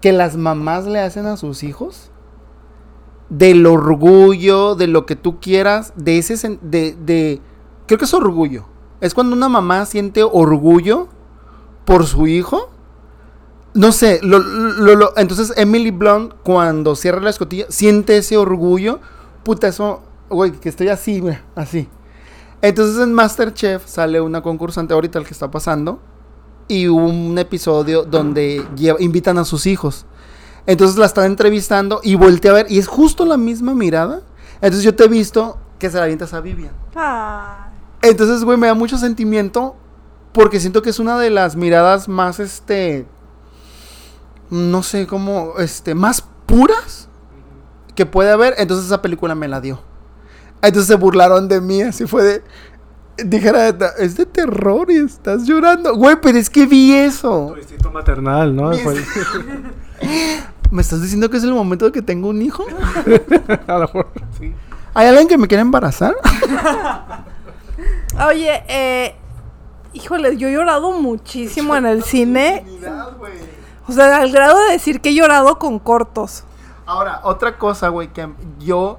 [0.00, 2.11] que las mamás le hacen a sus hijos
[3.32, 7.40] del orgullo, de lo que tú quieras, de ese de, de
[7.86, 8.66] creo que es orgullo.
[9.00, 11.08] Es cuando una mamá siente orgullo
[11.86, 12.70] por su hijo.
[13.74, 19.00] No sé, lo- lo- entonces Emily Blunt cuando cierra la escotilla siente ese orgullo.
[19.44, 21.88] Puta, eso, güey, que estoy así, mira, así.
[22.60, 26.00] Entonces en Masterchef sale una concursante ahorita el que está pasando
[26.68, 28.62] y un episodio donde
[29.00, 30.04] invitan a sus hijos.
[30.66, 34.22] Entonces la están entrevistando y voltea a ver y es justo la misma mirada.
[34.56, 36.72] Entonces yo te he visto que se la avientas a Vivian.
[36.94, 37.72] Ay.
[38.02, 39.76] Entonces, güey, me da mucho sentimiento
[40.32, 43.06] porque siento que es una de las miradas más, este,
[44.50, 47.08] no sé cómo, este, más puras
[47.94, 48.54] que puede haber.
[48.58, 49.80] Entonces esa película me la dio.
[50.62, 52.44] Entonces se burlaron de mí, así fue de...
[53.24, 55.94] Dijera, es de terror y estás llorando.
[55.94, 57.50] Güey, pero es que vi eso.
[57.52, 58.70] Tu instinto maternal, ¿no?
[60.72, 62.64] ¿Me estás diciendo que es el momento de que tengo un hijo?
[63.66, 64.08] a lo mejor,
[64.38, 64.54] sí.
[64.94, 66.14] ¿Hay alguien que me quiera embarazar?
[68.26, 69.14] Oye, eh,
[69.92, 72.64] híjole, yo he llorado muchísimo en el cine.
[73.86, 76.44] O sea, al grado de decir que he llorado con cortos.
[76.86, 78.98] Ahora, otra cosa, güey, que yo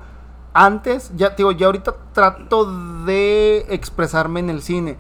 [0.54, 2.72] antes, ya digo, ya ahorita trato
[3.04, 4.96] de expresarme en el cine.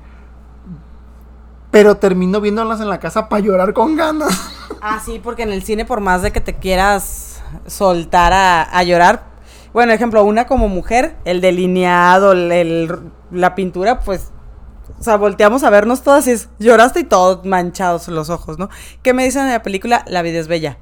[1.74, 4.30] Pero termino viéndolas en la casa para llorar con ganas.
[4.86, 8.84] Ah, sí, porque en el cine, por más de que te quieras soltar a, a
[8.84, 9.24] llorar,
[9.72, 13.00] bueno, ejemplo, una como mujer, el delineado, el, el-
[13.32, 14.32] la pintura, pues,
[15.00, 18.68] o sea, volteamos a vernos todas y es, lloraste y todos manchados los ojos, ¿no?
[19.04, 20.78] ¿Qué me dicen de la película La vida es bella?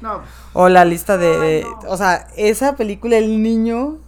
[0.00, 0.20] No,
[0.52, 1.66] O la lista de...
[1.88, 3.98] O sea, esa película, el niño...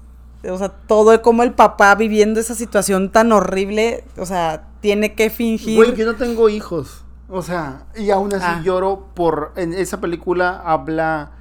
[0.51, 4.05] O sea, todo como el papá viviendo esa situación tan horrible.
[4.19, 5.77] O sea, tiene que fingir...
[5.77, 7.05] Güey, yo no tengo hijos.
[7.29, 8.61] O sea, y aún así Ah.
[8.63, 9.53] lloro por...
[9.57, 11.33] En esa película habla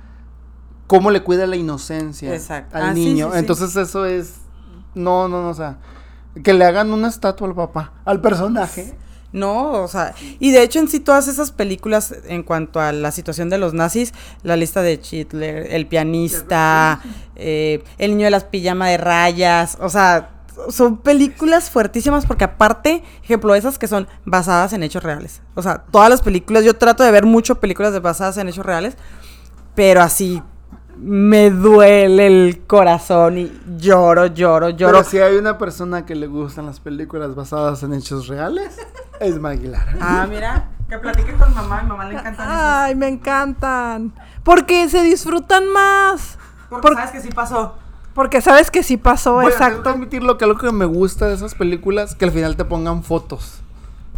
[0.88, 2.78] cómo le cuida la inocencia Exacto.
[2.78, 3.28] al Ah, sí, niño.
[3.28, 3.40] sí, sí.
[3.40, 4.36] Entonces eso es...
[4.96, 5.78] No, no, no, o sea...
[6.44, 8.98] Que le hagan una estatua al papá, al personaje.
[9.34, 13.12] No, o sea, y de hecho en sí todas esas películas en cuanto a la
[13.12, 17.02] situación de los nazis, la lista de Hitler, el pianista,
[17.36, 20.30] eh, el niño de las pijamas de rayas, o sea,
[20.70, 25.42] son películas fuertísimas porque aparte, ejemplo, esas que son basadas en hechos reales.
[25.56, 28.96] O sea, todas las películas, yo trato de ver mucho películas basadas en hechos reales,
[29.74, 30.44] pero así
[30.98, 34.94] me duele el corazón y lloro, lloro, lloro.
[34.94, 38.78] Pero si hay una persona que le gustan las películas basadas en hechos reales,
[39.20, 39.98] es Maguilar.
[40.02, 42.48] Ah, mira, que platique con mamá, mi mamá le encantan.
[42.50, 44.14] Ay, me encantan.
[44.44, 46.38] Porque se disfrutan más.
[46.70, 47.76] Porque Por- sabes que sí pasó.
[48.14, 49.90] Porque sabes que sí pasó, Bueno, tengo que exacto.
[49.90, 53.63] admitirlo que algo que me gusta de esas películas que al final te pongan fotos.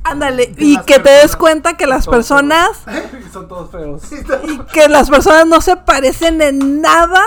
[0.06, 0.54] Ándale.
[0.58, 2.70] Y que te des cuenta que las personas.
[3.34, 4.04] Son todos feos.
[4.48, 7.22] Y que las personas no se parecen en nada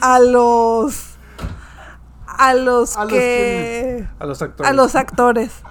[0.00, 1.04] a los.
[2.26, 4.08] A los A los que.
[4.18, 4.70] A los actores.
[4.70, 5.52] A los actores.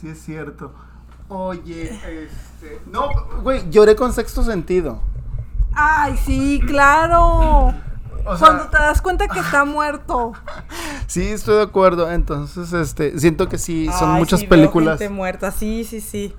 [0.00, 0.70] Sí, es cierto.
[1.28, 2.78] Oye, este.
[2.90, 3.08] No,
[3.42, 5.00] güey, lloré con sexto sentido.
[5.74, 7.68] Ay, sí, claro.
[8.26, 10.32] O sea- Cuando te das cuenta que está muerto.
[11.06, 12.10] Sí, estoy de acuerdo.
[12.10, 14.98] Entonces, este, siento que sí, son Ay, muchas sí, veo películas.
[14.98, 16.34] gente muerta, sí, sí, sí.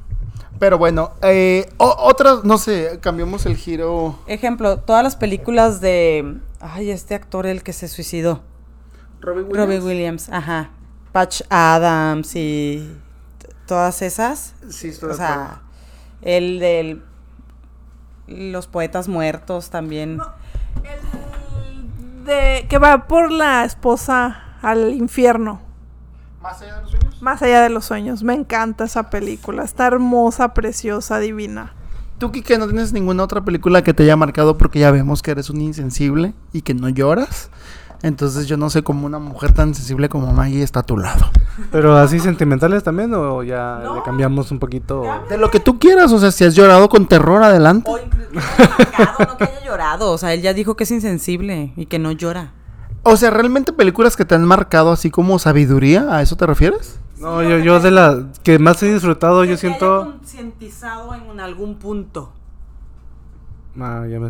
[0.60, 4.18] Pero bueno, eh, otras, no sé, cambiamos el giro.
[4.28, 6.38] Ejemplo, todas las películas de.
[6.62, 8.42] Ay, este actor, el que se suicidó.
[9.22, 9.58] Robbie Williams.
[9.58, 10.70] Robbie Williams, ajá.
[11.12, 12.96] Patch Adams y.
[13.68, 14.54] Todas esas.
[14.70, 15.44] Sí, estoy O de acuerdo.
[15.44, 15.62] sea,
[16.22, 17.04] el del.
[18.28, 20.20] Los poetas muertos también.
[20.84, 25.62] El de que va por la esposa al infierno.
[26.42, 27.22] ¿Más allá de los sueños?
[27.22, 28.24] Más allá de los sueños.
[28.24, 29.64] Me encanta esa película.
[29.64, 31.74] Está hermosa, preciosa, divina.
[32.18, 35.32] Tú, Kike, no tienes ninguna otra película que te haya marcado porque ya vemos que
[35.32, 37.50] eres un insensible y que no lloras.
[38.04, 41.26] Entonces yo no sé cómo una mujer tan sensible como Maggie está a tu lado.
[41.72, 45.04] Pero así sentimentales también o ya le cambiamos un poquito.
[45.28, 47.90] De lo que tú quieras, o sea, si has llorado con terror, adelante.
[47.90, 48.48] O incluso
[49.20, 50.12] no que haya llorado.
[50.12, 52.54] O sea, él ya dijo que es insensible y que no llora.
[53.08, 57.00] O sea, realmente películas que te han marcado así como sabiduría, ¿a eso te refieres?
[57.20, 60.06] No, yo, yo de la que más he disfrutado, yo siento.
[60.18, 62.34] concientizado en algún punto.
[63.80, 64.30] Ah, ya me-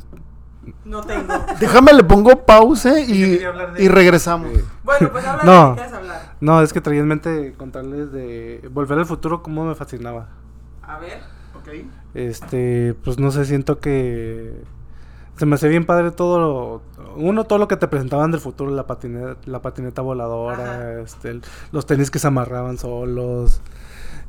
[0.83, 1.33] No tengo.
[1.59, 3.39] Déjame, le pongo pause y,
[3.77, 4.51] y regresamos.
[4.83, 5.53] Bueno, pues habla No.
[5.53, 6.35] de lo que quieras hablar.
[6.41, 10.27] No, es que traía en mente contarles de Volver al futuro, cómo me fascinaba.
[10.83, 11.21] A ver.
[12.13, 14.53] Este, pues no sé, siento que
[15.37, 16.81] se me hace bien padre todo lo,
[17.15, 21.41] uno todo lo que te presentaban del futuro, la patineta, la patineta voladora, este, el-
[21.71, 23.61] los tenis que se amarraban solos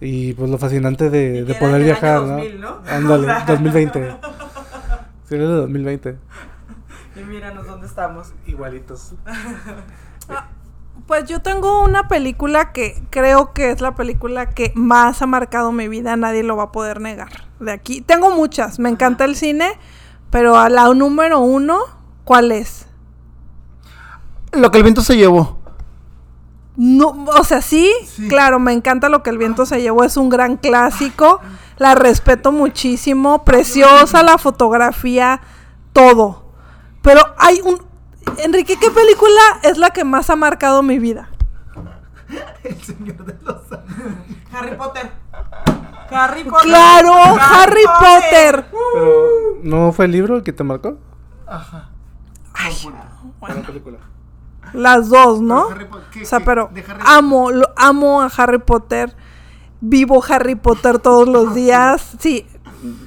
[0.01, 2.33] y pues lo fascinante de, poder viajar, año ¿no?
[2.37, 2.79] 2000, ¿no?
[2.89, 3.45] Ándale, O sea.
[3.47, 4.17] 2020.
[5.29, 6.17] Sí, era de 2020.
[7.17, 8.33] Y míranos dónde estamos.
[8.47, 9.15] Igualitos.
[11.07, 15.71] Pues yo tengo una película que creo que es la película que más ha marcado
[15.71, 17.29] mi vida, nadie lo va a poder negar.
[17.61, 19.69] De aquí, tengo muchas, me encanta el cine,
[20.31, 21.81] pero a la número uno,
[22.25, 22.87] ¿cuál es?
[24.53, 25.59] Lo que el viento se llevó.
[26.77, 27.91] No, o sea, sí,
[28.29, 31.41] claro, me encanta lo que el viento se llevó, es un gran clásico,
[31.79, 35.41] la respeto muchísimo, preciosa la fotografía,
[35.95, 36.53] todo.
[37.01, 37.81] Pero hay un...
[38.39, 41.31] Enrique, ¿qué película es la que más ha marcado mi vida?
[44.53, 45.13] Harry Potter.
[46.11, 46.69] Harry Potter.
[46.69, 48.67] Claro, Harry Potter.
[48.95, 49.17] Pero
[49.63, 50.99] ¿no fue el libro el que te marcó?
[52.55, 52.75] Ay,
[53.49, 53.99] La película.
[54.73, 55.69] las dos, ¿no?
[55.71, 56.71] Harry Po- ¿qué- O sea, qué- pero
[57.05, 59.15] amo, lo, amo a Harry Potter.
[59.81, 62.17] Vivo Harry Potter todos los días.
[62.19, 62.47] Sí,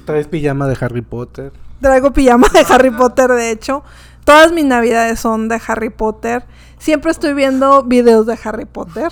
[0.04, 1.52] Traes pijama de Harry Potter.
[1.80, 3.82] traigo pijama de Harry Potter, de hecho.
[4.24, 6.44] Todas mis navidades son de Harry Potter.
[6.78, 9.10] Siempre estoy viendo videos de Harry Potter.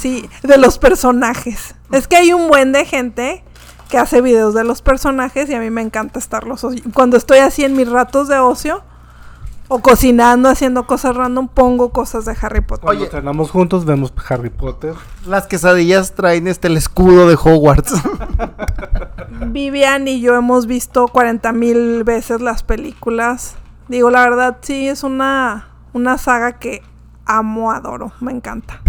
[0.00, 1.74] Sí, de los personajes.
[1.92, 3.44] Es que hay un buen de gente
[3.90, 6.66] que hace videos de los personajes y a mí me encanta estarlos.
[6.94, 8.82] Cuando estoy así en mis ratos de ocio
[9.68, 12.84] o cocinando, haciendo cosas random, pongo cosas de Harry Potter.
[12.84, 13.10] Cuando Oye.
[13.10, 14.94] cenamos juntos vemos Harry Potter.
[15.26, 17.92] Las quesadillas traen este el escudo de Hogwarts.
[19.48, 23.56] Vivian y yo hemos visto 40 mil veces las películas.
[23.88, 26.82] Digo, la verdad, sí, es una, una saga que
[27.26, 28.80] amo, adoro, me encanta.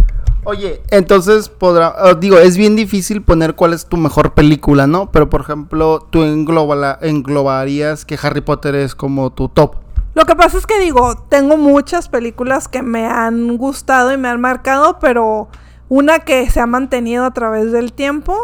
[0.44, 5.12] Oye, entonces podrá, ah, digo, es bien difícil poner cuál es tu mejor película, ¿no?
[5.12, 9.76] Pero por ejemplo, tú englobala- englobarías que Harry Potter es como tu top.
[10.16, 14.30] Lo que pasa es que digo, tengo muchas películas que me han gustado y me
[14.30, 15.48] han marcado, pero
[15.90, 18.36] una que se ha mantenido a través del tiempo,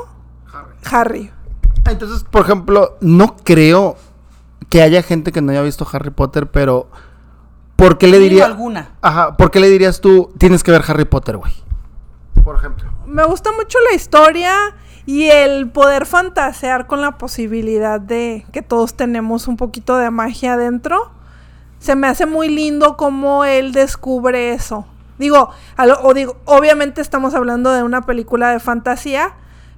[0.92, 1.32] Harry.
[1.90, 3.96] Entonces, por ejemplo, no creo
[4.70, 6.90] que haya gente que no haya visto Harry Potter, pero
[7.76, 8.46] ¿por qué le Mínimo diría?
[8.46, 8.90] alguna.
[9.02, 11.54] Ajá, ¿por qué le dirías tú tienes que ver Harry Potter, güey?
[12.44, 12.90] Por ejemplo.
[13.06, 14.54] Me gusta mucho la historia
[15.06, 20.54] y el poder fantasear con la posibilidad de que todos tenemos un poquito de magia
[20.54, 21.12] adentro.
[21.80, 24.86] Se me hace muy lindo cómo él descubre eso.
[25.18, 25.50] Digo,
[26.04, 29.34] o digo, obviamente estamos hablando de una película de fantasía,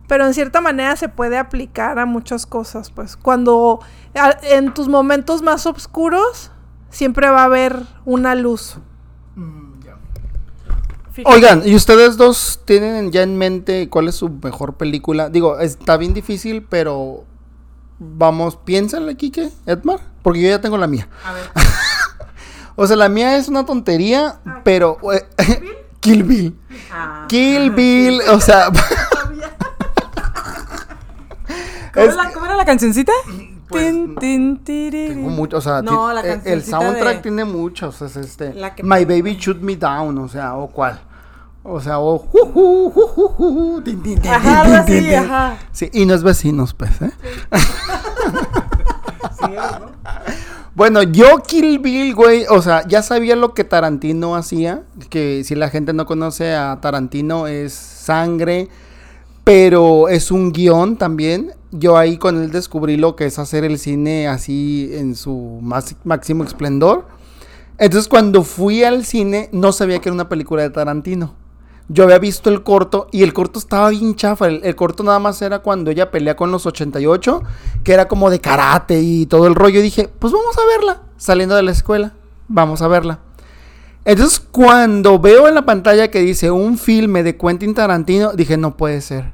[0.08, 3.80] pero en cierta manera se puede aplicar a muchas cosas, pues cuando
[4.42, 6.52] en tus momentos más oscuros
[6.90, 8.80] siempre va a haber una luz.
[11.20, 11.36] Fíjate.
[11.36, 15.30] Oigan, ¿y ustedes dos tienen ya en mente cuál es su mejor película?
[15.30, 17.24] Digo, está bien difícil, pero
[18.00, 21.08] vamos, piénsenle, Kike, Edmar, porque yo ya tengo la mía.
[21.26, 21.44] A ver.
[22.82, 25.28] O sea, la mía es una tontería, pero eh,
[26.00, 26.58] Kill Bill.
[26.90, 27.26] Ah.
[27.28, 28.68] Kill Bill, o sea,
[31.94, 33.12] ¿Cómo, es- era la- cómo era la cancioncita?
[33.68, 37.44] Pues, Tin, tin, tengo mucho, o sea, No, ti- la eh, el soundtrack de- tiene
[37.46, 41.00] muchos, es este, My Baby Shoot Me Down, o sea, o cuál.
[41.70, 43.84] O sea, o ju, ju.
[45.72, 47.12] Sí, y no es vecinos, pues, ¿eh?
[50.76, 55.54] Bueno, yo Kill Bill, güey, o sea, ya sabía lo que Tarantino hacía, que si
[55.56, 58.70] la gente no conoce a Tarantino es sangre,
[59.44, 61.52] pero es un guion también.
[61.72, 65.96] Yo ahí con él descubrí lo que es hacer el cine así en su más,
[66.06, 67.08] máximo esplendor.
[67.78, 71.39] Entonces cuando fui al cine no sabía que era una película de Tarantino.
[71.92, 74.48] Yo había visto el corto y el corto estaba bien chafa.
[74.48, 77.42] El, el corto nada más era cuando ella pelea con los 88,
[77.84, 79.80] que era como de karate y todo el rollo.
[79.80, 81.02] Y dije, pues vamos a verla.
[81.18, 82.14] Saliendo de la escuela,
[82.48, 83.20] vamos a verla.
[84.06, 88.78] Entonces cuando veo en la pantalla que dice un filme de Quentin Tarantino, dije, no
[88.78, 89.34] puede ser.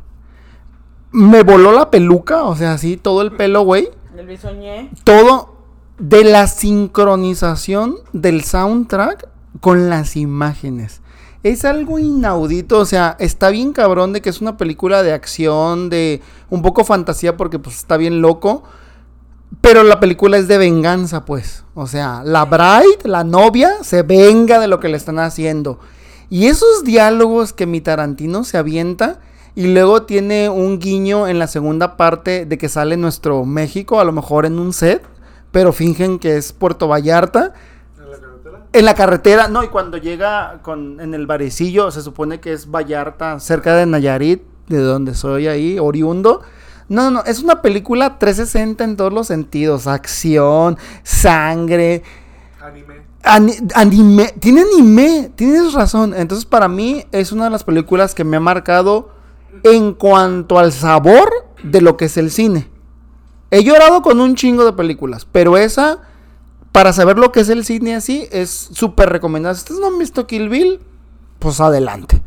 [1.12, 4.90] Me voló la peluca, o sea, así todo el pelo, güey El bisoñé.
[5.04, 5.56] todo
[5.98, 9.30] de la sincronización del soundtrack
[9.62, 11.02] con las imágenes.
[11.46, 15.92] Es algo inaudito, o sea, está bien cabrón de que es una película de acción,
[15.92, 18.64] de un poco fantasía porque pues está bien loco,
[19.62, 21.64] pero la película es de venganza, pues.
[21.76, 25.78] O sea, la bride, la novia, se venga de lo que le están haciendo.
[26.32, 29.20] Y esos diálogos que mi Tarantino se avienta
[29.54, 34.04] y luego tiene un guiño en la segunda parte de que sale nuestro México, a
[34.04, 35.04] lo mejor en un set,
[35.52, 37.54] pero fingen que es Puerto Vallarta.
[38.76, 42.70] En la carretera, no, y cuando llega con, en el barecillo, se supone que es
[42.70, 46.42] Vallarta, cerca de Nayarit, de donde soy ahí, oriundo.
[46.90, 52.04] No, no, no, es una película 360 en todos los sentidos, acción, sangre,
[52.62, 52.96] Anime.
[53.24, 56.14] Ani- anime, tiene anime, tienes razón.
[56.16, 59.10] Entonces, para mí es una de las películas que me ha marcado
[59.64, 61.30] en cuanto al sabor
[61.64, 62.68] de lo que es el cine.
[63.52, 66.02] He llorado con un chingo de películas, pero esa,
[66.76, 69.56] para saber lo que es el cine así, es súper recomendada.
[69.56, 70.82] Si ustedes no han visto Kill Bill,
[71.40, 72.22] pues adelante.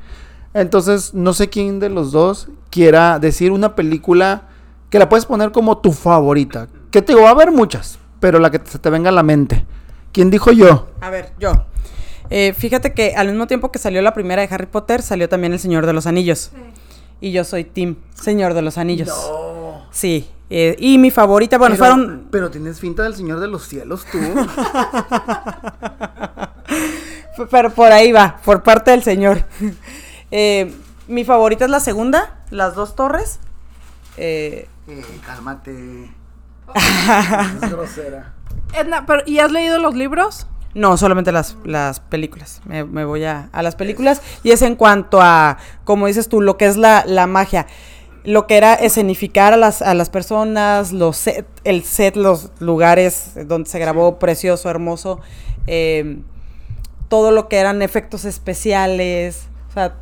[0.55, 4.49] Entonces, no sé quién de los dos quiera decir una película
[4.89, 6.69] que la puedes poner como tu favorita.
[6.91, 9.23] Que te digo, va a haber muchas, pero la que se te venga a la
[9.23, 9.67] mente.
[10.13, 10.89] ¿Quién dijo yo?
[11.03, 11.53] A ver, yo.
[12.31, 15.53] Eh, fíjate que al mismo tiempo que salió la primera de Harry Potter, salió también
[15.53, 16.53] El Señor de los Anillos.
[17.21, 19.13] Y yo soy Team Señor de los Anillos.
[19.91, 20.27] Sí.
[20.51, 22.29] Eh, y mi favorita, bueno, pero, fueron.
[22.31, 24.19] Pero tienes finta del Señor de los Cielos, tú.
[27.51, 29.45] Pero por ahí va, por parte del señor.
[30.31, 30.75] Eh,
[31.07, 33.41] mi favorita es la segunda, Las Dos Torres.
[34.19, 36.11] Eh, Eh, cálmate.
[37.63, 38.35] es grosera.
[38.75, 40.47] Edna, pero, ¿y has leído los libros?
[40.75, 42.61] no, solamente las, las películas.
[42.67, 44.21] Me, me voy a, a las películas.
[44.43, 47.67] Y es en cuanto a, como dices tú, lo que es la, la magia.
[48.29, 53.33] Lo que era escenificar a las, a las personas, los set, el set, los lugares
[53.47, 55.21] donde se grabó, precioso, hermoso.
[55.67, 56.19] eh,
[57.09, 59.49] todo lo que eran efectos especiales.
[59.71, 59.95] O sea,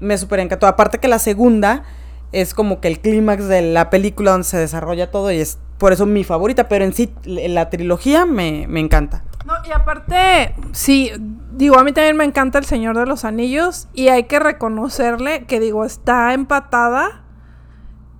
[0.00, 0.66] me súper encantó.
[0.66, 1.84] Aparte que la segunda
[2.32, 5.92] es como que el clímax de la película donde se desarrolla todo y es por
[5.92, 9.24] eso mi favorita, pero en sí la trilogía me, me encanta.
[9.46, 11.10] No, y aparte, sí,
[11.52, 15.44] digo, a mí también me encanta El Señor de los Anillos y hay que reconocerle
[15.44, 17.19] que, digo, está empatada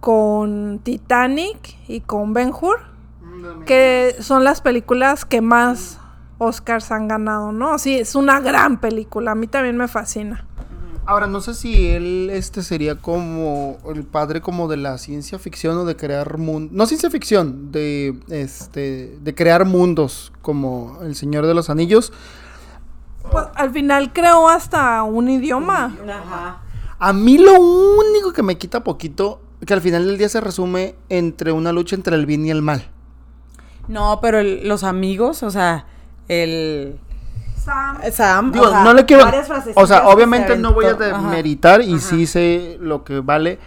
[0.01, 2.81] con Titanic y con Ben Hur,
[3.67, 5.99] que son las películas que más
[6.39, 7.79] Oscars han ganado, ¿no?
[7.79, 10.47] Sí, es una gran película, a mí también me fascina.
[11.07, 15.77] Ahora, no sé si él este sería como el padre como de la ciencia ficción
[15.79, 16.73] o de crear mundos.
[16.73, 22.13] No ciencia ficción, de este de crear mundos como el Señor de los Anillos.
[23.31, 25.97] Pues, al final creó hasta un idioma.
[26.09, 26.63] Ajá.
[26.99, 30.94] A mí lo único que me quita poquito, que al final del día se resume
[31.09, 32.88] entre una lucha entre el bien y el mal.
[33.88, 35.87] No, pero el- los amigos, o sea,
[36.29, 36.99] el
[37.57, 37.99] Sam.
[38.12, 39.25] Sam, Digo, o sea, no le quiero.
[39.75, 40.92] O sea, se obviamente no voy a.
[40.92, 41.23] Ajá.
[41.23, 42.01] demeritar y Ajá.
[42.01, 43.59] sí sé lo que vale.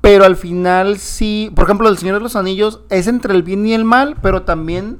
[0.00, 1.52] Pero al final sí.
[1.54, 4.42] Por ejemplo, El Señor de los Anillos es entre el bien y el mal, pero
[4.42, 4.98] también.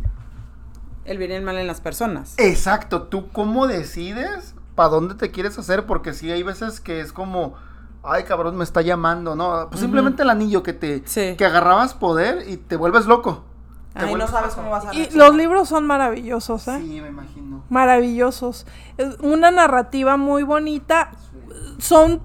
[1.04, 2.34] El bien y el mal en las personas.
[2.38, 7.12] Exacto, tú cómo decides para dónde te quieres hacer, porque sí hay veces que es
[7.12, 7.54] como.
[8.04, 9.68] Ay, cabrón, me está llamando, ¿no?
[9.68, 11.02] Pues simplemente el anillo que te.
[11.06, 11.36] Sí.
[11.36, 13.44] Que agarrabas poder y te vuelves loco.
[13.98, 15.28] Te no sabes cómo vas a Y reaccionar.
[15.28, 16.78] los libros son maravillosos, ¿eh?
[16.80, 17.62] Sí, me imagino.
[17.68, 18.66] Maravillosos.
[18.96, 21.10] Es una narrativa muy bonita.
[21.78, 22.22] Son,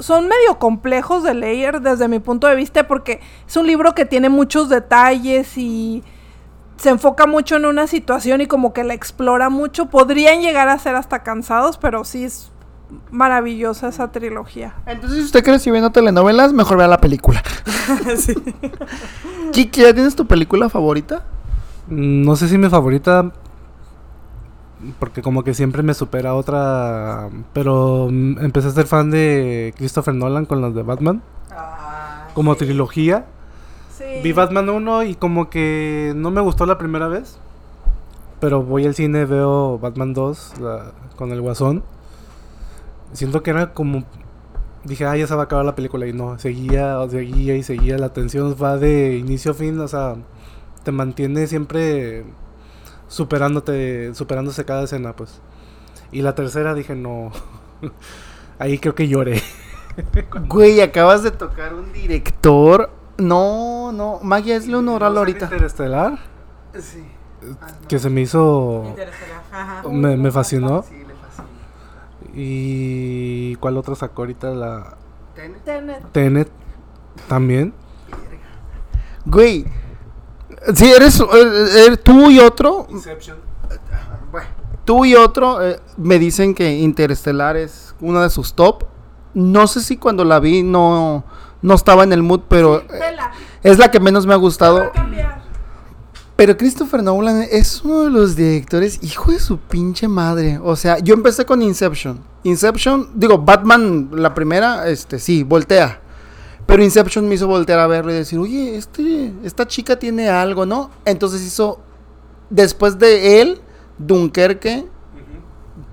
[0.00, 4.04] son medio complejos de leer desde mi punto de vista porque es un libro que
[4.04, 6.02] tiene muchos detalles y
[6.76, 9.86] se enfoca mucho en una situación y como que la explora mucho.
[9.86, 12.50] Podrían llegar a ser hasta cansados, pero sí es
[13.10, 14.74] maravillosa esa trilogía.
[14.86, 17.42] Entonces, si usted creció viendo telenovelas, mejor vea la película.
[18.16, 18.34] Sí.
[19.52, 21.24] Kiki, ¿ya tienes tu película favorita?
[21.88, 23.30] Mm, No sé si mi favorita.
[24.98, 27.28] Porque como que siempre me supera otra.
[27.52, 31.22] Pero mm, empecé a ser fan de Christopher Nolan con las de Batman.
[31.50, 33.24] Ah, Como trilogía.
[33.96, 34.04] Sí.
[34.22, 37.38] Vi Batman 1 y como que no me gustó la primera vez.
[38.40, 41.82] Pero voy al cine, veo Batman 2 la- con el guasón.
[43.12, 44.04] Siento que era como...
[44.84, 46.06] Dije, ah, ya se va a acabar la película.
[46.06, 47.98] Y no, seguía, seguía y seguía.
[47.98, 49.78] La tensión va de inicio a fin.
[49.80, 50.16] O sea,
[50.84, 52.24] te mantiene siempre
[53.08, 55.40] superándote, superándose cada escena, pues.
[56.12, 57.32] Y la tercera dije, no.
[58.58, 59.42] Ahí creo que lloré.
[60.48, 62.90] Güey, acabas de tocar un director.
[63.16, 64.20] No, no.
[64.22, 65.46] Magia, es un oral ahorita.
[65.46, 66.18] Interestelar,
[66.78, 67.02] Sí.
[67.88, 68.84] que se me hizo...
[68.88, 69.88] Interestelar, ajá.
[69.88, 70.82] Me, me fascinó.
[70.82, 70.96] Sí.
[72.38, 74.50] ¿Y cuál otro sacó ahorita?
[74.50, 74.96] La
[75.34, 75.64] Tenet.
[75.64, 76.12] Tenet.
[76.12, 76.50] Tenet
[77.28, 77.72] también.
[79.24, 79.64] Güey.
[80.74, 82.86] Sí, eres, er- er- tú y otro.
[84.30, 84.46] Bueno,
[84.84, 88.84] tú y otro eh, me dicen que Interestelar es una de sus top.
[89.34, 91.24] No sé si cuando la vi no,
[91.62, 93.32] no estaba en el mood, pero eh, Vela.
[93.62, 94.78] es la que menos me ha gustado.
[94.80, 95.42] Va a cambiar.
[96.36, 100.60] Pero Christopher Nolan es uno de los directores, hijo de su pinche madre.
[100.62, 102.20] O sea, yo empecé con Inception.
[102.42, 106.00] Inception, digo, Batman, la primera, este, sí, voltea.
[106.66, 110.66] Pero Inception me hizo voltear a verlo y decir, oye, este, esta chica tiene algo,
[110.66, 110.90] ¿no?
[111.06, 111.80] Entonces hizo,
[112.50, 113.60] después de él,
[113.96, 114.86] Dunkerque.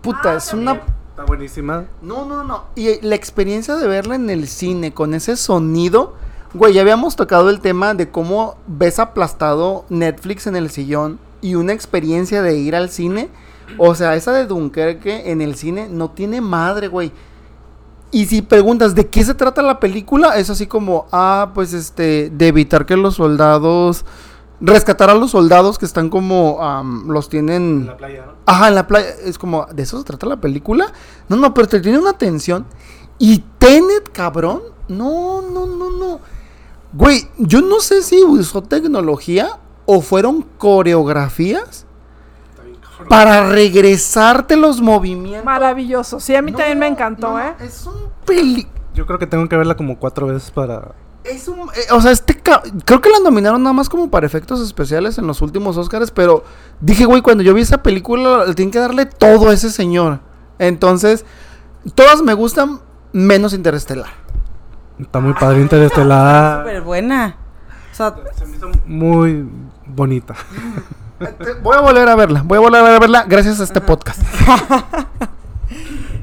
[0.01, 1.85] Puta, Ah, es una Está buenísima.
[2.01, 2.65] no, no, no.
[2.75, 6.15] Y la experiencia de verla en el cine con ese sonido.
[6.53, 11.55] Güey, ya habíamos tocado el tema de cómo ves aplastado Netflix en el sillón y
[11.55, 13.29] una experiencia de ir al cine.
[13.79, 17.11] O sea, esa de Dunkerque en el cine no tiene madre, güey.
[18.11, 22.29] Y si preguntas de qué se trata la película, es así como, ah, pues este,
[22.29, 24.05] de evitar que los soldados,
[24.61, 27.91] rescatar a los soldados que están como, am, los tienen...
[27.97, 28.33] playa, ¿no?
[28.45, 29.07] Ajá, en la playa.
[29.23, 30.93] Es como, ¿de eso se trata la película?
[31.27, 32.67] No, no, pero te tiene una tensión.
[33.17, 34.61] Y Tenet, cabrón.
[34.87, 36.19] No, no, no, no.
[36.93, 41.85] Güey, yo no sé si usó tecnología o fueron coreografías
[43.09, 45.43] para regresarte los movimientos.
[45.45, 46.19] Maravilloso.
[46.19, 47.55] Sí, a mí No, también me encantó, no, ¿eh?
[47.59, 48.67] Es un peli.
[48.93, 50.93] Yo creo que tengo que verla como cuatro veces para...
[51.23, 51.59] Es un.
[51.69, 52.35] eh, o sea, este.
[52.35, 56.11] ca- Creo que la nominaron nada más como para efectos especiales en los últimos Oscars.
[56.11, 56.43] Pero
[56.81, 60.19] dije, güey, cuando yo vi esa película, le tienen que darle todo a ese señor.
[60.59, 61.23] Entonces,
[61.95, 62.81] todas me gustan,
[63.13, 64.09] menos Interestelar.
[64.99, 66.63] Está muy padre Interestelar.
[66.63, 67.35] Súper buena.
[67.91, 69.47] O sea, Se me hizo muy
[69.85, 70.35] bonita.
[71.19, 72.41] Este, Voy a volver a verla.
[72.43, 74.21] Voy a volver a verla gracias a este podcast.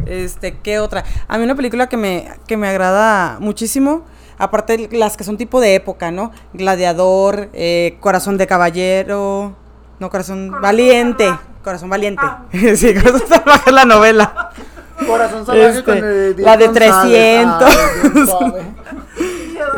[0.06, 1.04] Este, ¿qué otra?
[1.28, 4.04] A mí una película que me, que me agrada muchísimo,
[4.38, 6.32] aparte de las que son tipo de época, ¿no?
[6.52, 9.54] Gladiador, eh, Corazón de Caballero,
[10.00, 11.32] no, Corazón, Corazón Valiente.
[11.62, 12.22] Corazón Valiente.
[12.24, 12.42] Ah.
[12.52, 14.50] sí, Corazón Salvaje es la novela.
[15.06, 17.74] Corazón Este, la de 300.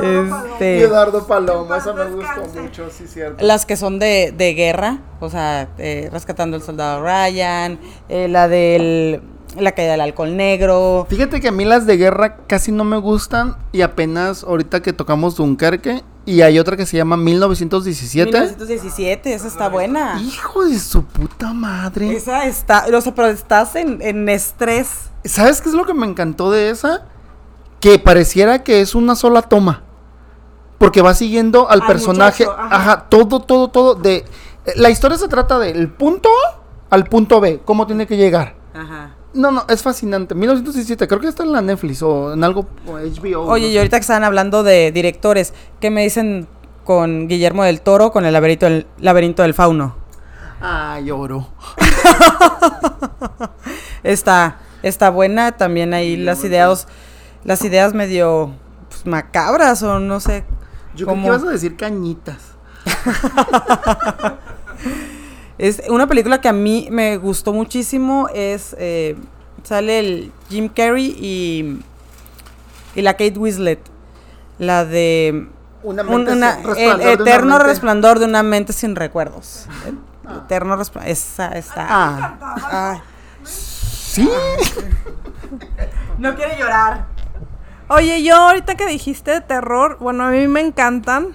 [0.02, 3.44] Este, Y Eduardo Palomo, esa me gustó mucho, sí, cierto.
[3.44, 8.48] Las que son de, de guerra, o sea, eh, Rescatando al Soldado Ryan, eh, la
[8.48, 9.22] del,
[9.56, 11.06] la caída del alcohol negro.
[11.08, 14.92] Fíjate que a mí las de guerra casi no me gustan y apenas ahorita que
[14.92, 18.30] tocamos Dunkerque Y hay otra que se llama 1917.
[18.30, 20.20] 1917, esa está buena.
[20.22, 22.16] Hijo de su puta madre.
[22.16, 25.10] Esa está, o sea, pero estás en, en estrés.
[25.24, 27.06] ¿Sabes qué es lo que me encantó de esa?
[27.80, 29.82] Que pareciera que es una sola toma.
[30.78, 32.44] Porque va siguiendo al, Al personaje.
[32.44, 32.76] muchacho, ajá.
[32.76, 33.08] ajá.
[33.08, 33.94] todo, todo, todo.
[33.94, 34.24] De, eh,
[34.76, 37.60] la historia se trata del punto A al punto B.
[37.64, 38.54] Cómo tiene que llegar.
[38.74, 39.16] Ajá.
[39.34, 40.34] No, no, es fascinante.
[40.34, 43.44] 1917, creo que está en la Netflix o en algo o HBO.
[43.46, 43.78] Oye, no y sé.
[43.78, 46.46] ahorita que estaban hablando de directores, ¿qué me dicen
[46.84, 49.96] con Guillermo del Toro con el laberinto del, laberinto del fauno?
[50.60, 51.48] Ah, lloro.
[54.02, 56.88] Está, está buena, también ahí las ideas,
[57.44, 58.52] las ideas medio
[58.88, 60.44] pues, macabras o no sé.
[60.96, 62.38] Yo creo cómo- que ibas a decir cañitas.
[65.59, 68.28] Es una película que a mí me gustó muchísimo.
[68.34, 69.16] Es eh,
[69.62, 71.80] sale el Jim Carrey y,
[72.98, 73.80] y la Kate Winslet.
[74.59, 75.48] La de
[75.82, 78.72] Una un- mente una- sin- el resplandor de una eterno mente- resplandor de una mente
[78.72, 79.66] sin recuerdos.
[79.86, 79.98] El
[80.44, 81.11] eterno resplandor.
[81.12, 81.86] Esa está.
[81.88, 82.36] Ah,
[82.92, 83.00] Ay.
[83.44, 84.28] sí.
[86.18, 87.07] No quiere llorar.
[87.88, 91.28] Oye, yo ahorita que dijiste de terror, bueno, a mí me encantan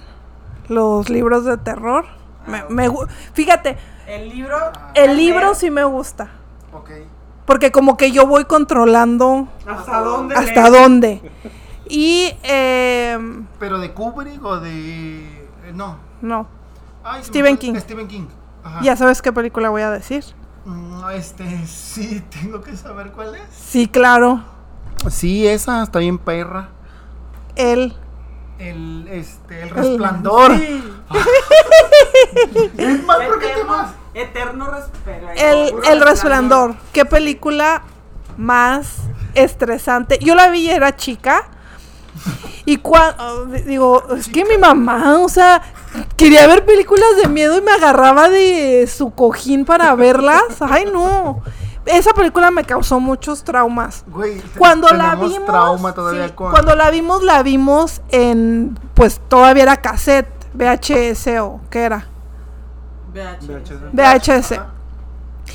[0.68, 2.06] los libros de terror.
[2.46, 2.90] Me, me
[3.34, 3.76] fíjate,
[4.08, 4.56] El libro.
[4.94, 6.28] el libro sí me gusta.
[6.72, 6.90] Ok.
[7.44, 10.34] Porque como que yo voy controlando ¿Hasta dónde?
[10.34, 11.30] hasta dónde.
[11.90, 13.18] Y, eh,
[13.58, 15.20] Pero de Kubrick o de.
[15.64, 15.96] eh, no.
[16.20, 16.46] no,
[17.02, 17.76] Ay, Stephen King.
[17.76, 18.26] Stephen King.
[18.62, 18.80] Ajá.
[18.82, 20.22] ya sabes qué película voy a decir.
[20.66, 23.42] Mm, Este, sí, tengo que saber cuál es.
[23.54, 24.42] Sí, claro,
[25.08, 26.68] Sí, esa está bien perra.
[27.56, 27.96] él.
[28.58, 30.52] El, este, el resplandor.
[32.76, 33.92] Es más, ¿por qué te vas?
[34.14, 35.30] Eterno resplandor.
[35.36, 36.74] El, el resplandor.
[36.92, 37.82] ¿Qué película
[38.36, 38.96] más
[39.34, 40.18] estresante?
[40.20, 41.48] Yo la vi y era chica.
[42.64, 45.62] Y cuando digo, es que mi mamá, o sea,
[46.16, 50.42] quería ver películas de miedo y me agarraba de su cojín para verlas.
[50.60, 51.42] Ay, no.
[51.88, 54.04] Esa película me causó muchos traumas.
[54.08, 56.50] Güey, Cuando la vimos, trauma todavía sí, con.
[56.50, 62.06] cuando la vimos, la vimos en, pues todavía era cassette, VHS o qué era.
[63.92, 64.60] VHS.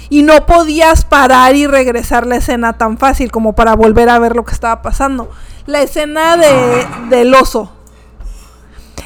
[0.09, 4.36] Y no podías parar y regresar la escena tan fácil como para volver a ver
[4.36, 5.29] lo que estaba pasando.
[5.67, 7.71] La escena de, del oso.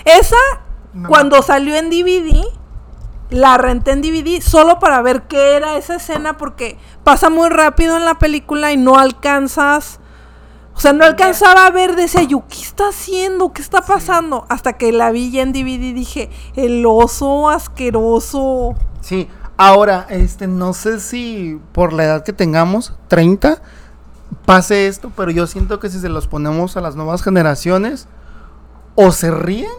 [0.05, 0.35] Esa,
[0.93, 1.09] No.
[1.09, 2.41] cuando salió en DVD,
[3.29, 7.97] la renté en DVD solo para ver qué era esa escena porque pasa muy rápido
[7.97, 9.99] en la película y no alcanzas...
[10.75, 13.51] O sea, no alcanzaba a ver, decía yo, ¿qué está haciendo?
[13.51, 14.45] ¿Qué está pasando?
[14.47, 18.75] Hasta que la vi ya en DVD y dije, el oso asqueroso.
[19.01, 23.59] Sí, ahora, este, no sé si por la edad que tengamos, 30,
[24.45, 28.07] pase esto, pero yo siento que si se los ponemos a las nuevas generaciones,
[28.93, 29.71] o se ríen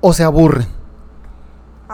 [0.00, 0.81] o se aburren.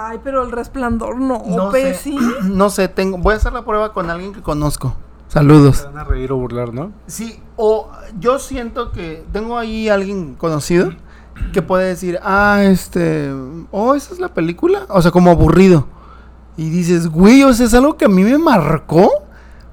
[0.00, 2.16] Ay, pero el resplandor no, No sé, sí.
[2.44, 4.94] no sé, tengo, voy a hacer la prueba con alguien que conozco.
[5.26, 5.78] Saludos.
[5.78, 6.92] Se van a reír o burlar, ¿no?
[7.06, 10.90] Sí, o yo siento que tengo ahí alguien conocido
[11.52, 13.32] que puede decir, ah, este,
[13.70, 15.86] oh, esa es la película, o sea, como aburrido.
[16.56, 19.10] Y dices, güey, o sea, es algo que a mí me marcó.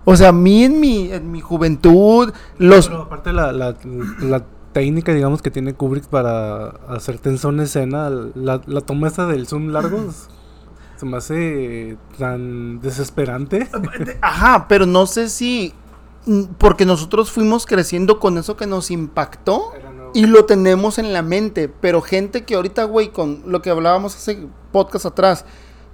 [0.08, 2.88] O sea, a mí en mi, en mi juventud, los...
[2.88, 3.76] Pero aparte la, la,
[4.20, 4.44] la
[4.76, 9.48] técnica, digamos, que tiene Kubrick para hacer tensión en escena, la, la toma esta del
[9.48, 10.12] zoom largo,
[10.98, 13.70] se me hace tan desesperante.
[14.20, 15.74] Ajá, pero no sé si...
[16.26, 19.72] mm, Porque nosotros fuimos creciendo con eso que nos impactó
[20.14, 21.70] y lo tenemos en la mente.
[21.70, 25.46] Pero gente que ahorita, güey, con lo que hablábamos hace podcast atrás,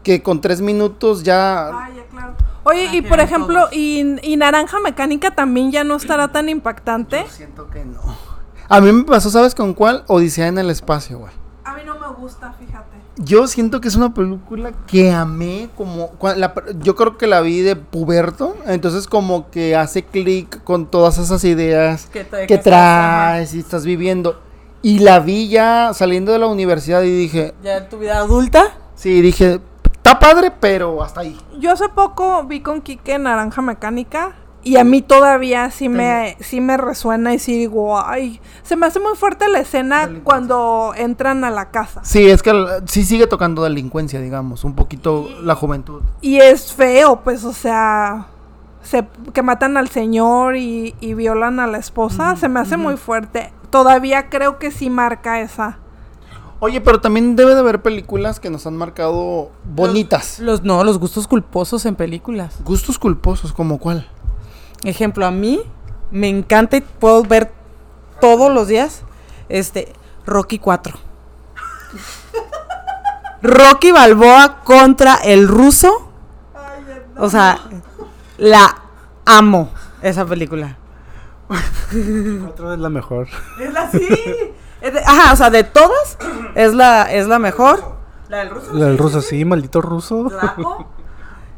[0.02, 2.34] que con tres minutos ya Ay, ya, claro.
[2.64, 7.26] Oye, y por ejemplo, y, y Naranja Mecánica también ya no estará tan impactante.
[7.28, 8.31] Yo siento que no.
[8.72, 10.04] A mí me pasó, ¿sabes con cuál?
[10.08, 11.34] Odisea en el espacio, güey.
[11.66, 12.88] A mí no me gusta, fíjate.
[13.18, 16.12] Yo siento que es una película que amé como...
[16.18, 20.86] cua- la- yo creo que la vi de puberto, entonces como que hace clic con
[20.88, 24.40] todas esas ideas Que tra- que traes y estás viviendo.
[24.82, 28.72] Y la vi ya saliendo de la universidad y dije, Ya en tu vida adulta.
[28.96, 29.60] sí, dije,
[29.92, 31.38] está padre, pero hasta ahí.
[31.60, 36.62] Yo hace poco vi con Kike Naranja Mecánica y a mí todavía sí me, sí
[36.62, 41.44] me resuena y sí digo, ay, se me hace muy fuerte la escena cuando entran
[41.44, 42.02] a la casa.
[42.04, 42.54] Sí, es que
[42.86, 46.02] sí sigue tocando delincuencia, digamos, un poquito la juventud.
[46.22, 48.28] Y es feo, pues, o sea,
[48.84, 52.98] se, que matan al señor y, y violan a la esposa, se me hace muy
[52.98, 53.52] fuerte.
[53.72, 55.80] Todavía creo que sí marca esa.
[56.60, 60.38] Oye, pero también debe de haber películas que nos han marcado bonitas.
[60.38, 62.60] Los no, los gustos culposos en películas.
[62.64, 64.08] Gustos culposos, ¿como cuál?
[64.84, 65.62] Ejemplo, a mí
[66.12, 67.52] me encanta y puedo ver
[68.20, 69.04] todos los días
[69.50, 69.94] este
[70.26, 70.98] Rocky 4.
[73.42, 76.10] Rocky Balboa contra el ruso.
[77.18, 77.60] O sea,
[78.38, 78.76] la
[79.26, 79.70] amo
[80.02, 80.78] esa película.
[82.50, 83.28] Otra vez la mejor.
[83.60, 84.08] Es la sí.
[84.82, 86.18] Es de- ajá, o sea, de todas
[86.56, 88.00] es la es la mejor.
[88.30, 88.74] La del ruso.
[88.74, 90.32] La del ruso, sí, maldito ruso.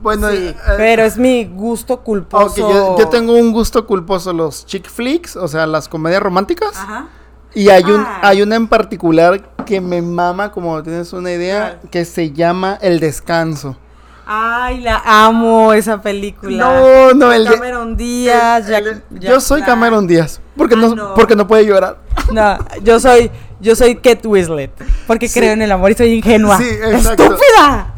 [0.03, 2.55] Bueno, Sí, eh, pero es mi gusto culposo.
[2.57, 6.75] yo, yo tengo un gusto culposo, los chick flicks, o sea, las comedias románticas.
[6.75, 7.07] Ajá.
[7.55, 8.19] Y hay, un, Ah.
[8.21, 12.99] hay una en particular que me mama, como tienes una idea, que se llama El
[12.99, 13.77] Descanso.
[14.25, 16.57] Ay, la amo esa película.
[16.65, 19.69] No, no, el de- Cameron Díaz, el- Jack- el- Jack yo soy Black.
[19.69, 21.13] Cameron Díaz, porque, Ah, no, no.
[21.13, 21.97] porque no puede llorar.
[22.31, 23.29] No, yo soy
[23.59, 24.71] yo soy Kate Winslet,
[25.07, 25.39] porque Sí.
[25.39, 26.57] creo en el amor y soy ingenua.
[26.57, 27.23] Sí, exacto.
[27.23, 27.92] ¡Estúpida!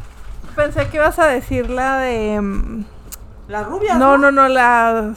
[0.55, 2.39] Pensé que ibas a decir la de.
[2.41, 2.83] mm,
[3.47, 3.95] La rubia.
[3.95, 5.13] No, no, no, la.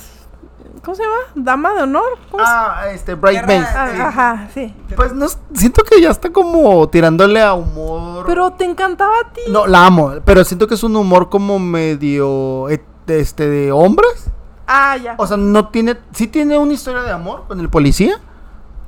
[0.84, 1.16] ¿Cómo se llama?
[1.34, 2.04] ¿Dama de honor?
[2.30, 3.12] ¿Cómo se Ah, este.
[3.22, 4.00] Ah, Sí.
[4.00, 4.74] Ajá, sí.
[4.96, 8.24] Pues no, siento que ya está como tirándole a humor.
[8.26, 9.42] Pero te encantaba a ti.
[9.50, 14.30] No, la amo, pero siento que es un humor como medio, este, de hombres.
[14.66, 15.14] Ah, ya.
[15.18, 18.20] O sea, no tiene, sí tiene una historia de amor con el policía,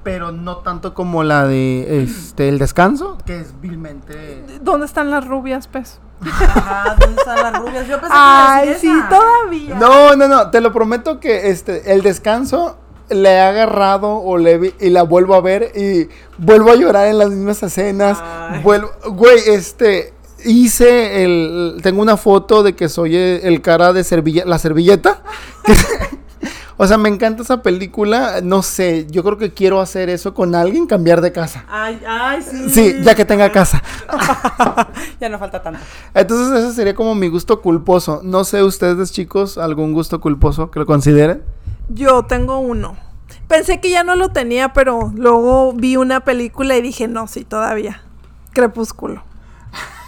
[0.02, 4.42] pero no tanto como la de, este, El Descanso, que es vilmente...
[4.62, 6.00] ¿Dónde están las rubias, pues?
[6.22, 7.86] Ajá, ¿dónde están las rubias?
[7.88, 9.74] Yo pensé que Ay, sí, todavía.
[9.76, 12.76] No, no, no, te lo prometo que, este, El Descanso
[13.08, 17.08] le he agarrado o le vi- y la vuelvo a ver y vuelvo a llorar
[17.08, 18.18] en las mismas escenas.
[18.22, 18.62] Ay.
[18.62, 24.02] Vuelvo, güey, este, hice el, tengo una foto de que soy el, el cara de
[24.02, 25.22] serville- la servilleta.
[26.82, 30.54] o sea, me encanta esa película, no sé, yo creo que quiero hacer eso con
[30.54, 31.66] alguien, cambiar de casa.
[31.68, 32.70] Ay, ay, sí.
[32.70, 33.82] Sí, ya que tenga casa.
[35.20, 35.78] ya no falta tanto.
[36.14, 38.22] Entonces ese sería como mi gusto culposo.
[38.24, 41.42] No sé ustedes, chicos, algún gusto culposo que lo consideren.
[41.90, 42.96] Yo tengo uno.
[43.46, 47.44] Pensé que ya no lo tenía, pero luego vi una película y dije, no, sí,
[47.44, 48.00] todavía.
[48.54, 49.22] Crepúsculo.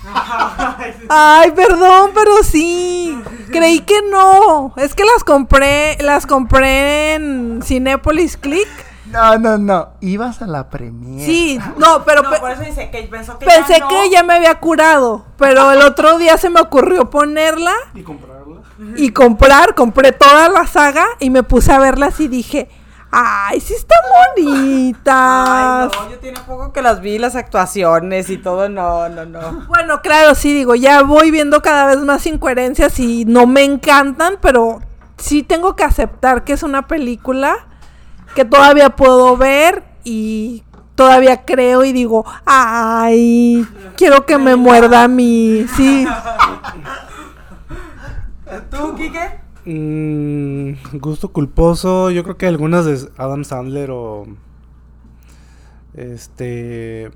[1.09, 3.17] Ay, perdón, pero sí.
[3.51, 4.73] Creí que no.
[4.77, 8.69] Es que las compré, las compré en Cinépolis Click.
[9.07, 9.91] No, no, no.
[10.01, 11.25] Ibas a la premiere.
[11.27, 13.89] Sí, no, pero No, pe- por eso dice que pensó que pensé ya no.
[13.89, 15.25] que ya me había curado.
[15.37, 18.63] Pero el otro día se me ocurrió ponerla Y comprarla.
[18.97, 19.75] y comprar.
[19.75, 22.71] Compré toda la saga y me puse a verlas y dije,
[23.13, 23.99] ay, sí están
[24.35, 25.05] bonitas.
[25.07, 29.67] Ay, no, yo tiene poco que las vi, las actuaciones y todo, no, no, no.
[29.69, 34.39] Bueno, claro, sí, digo, ya voy viendo cada vez más incoherencias y no me encantan,
[34.41, 34.81] pero
[35.19, 37.67] sí tengo que aceptar que es una película
[38.35, 45.09] que todavía puedo ver y todavía creo y digo, ay, quiero que me muerda a
[45.09, 46.07] mí, sí.
[48.71, 49.42] ¿Tú, Kike?
[49.65, 54.27] Mm, gusto culposo, yo creo que algunas de Adam Sandler o
[55.95, 57.11] este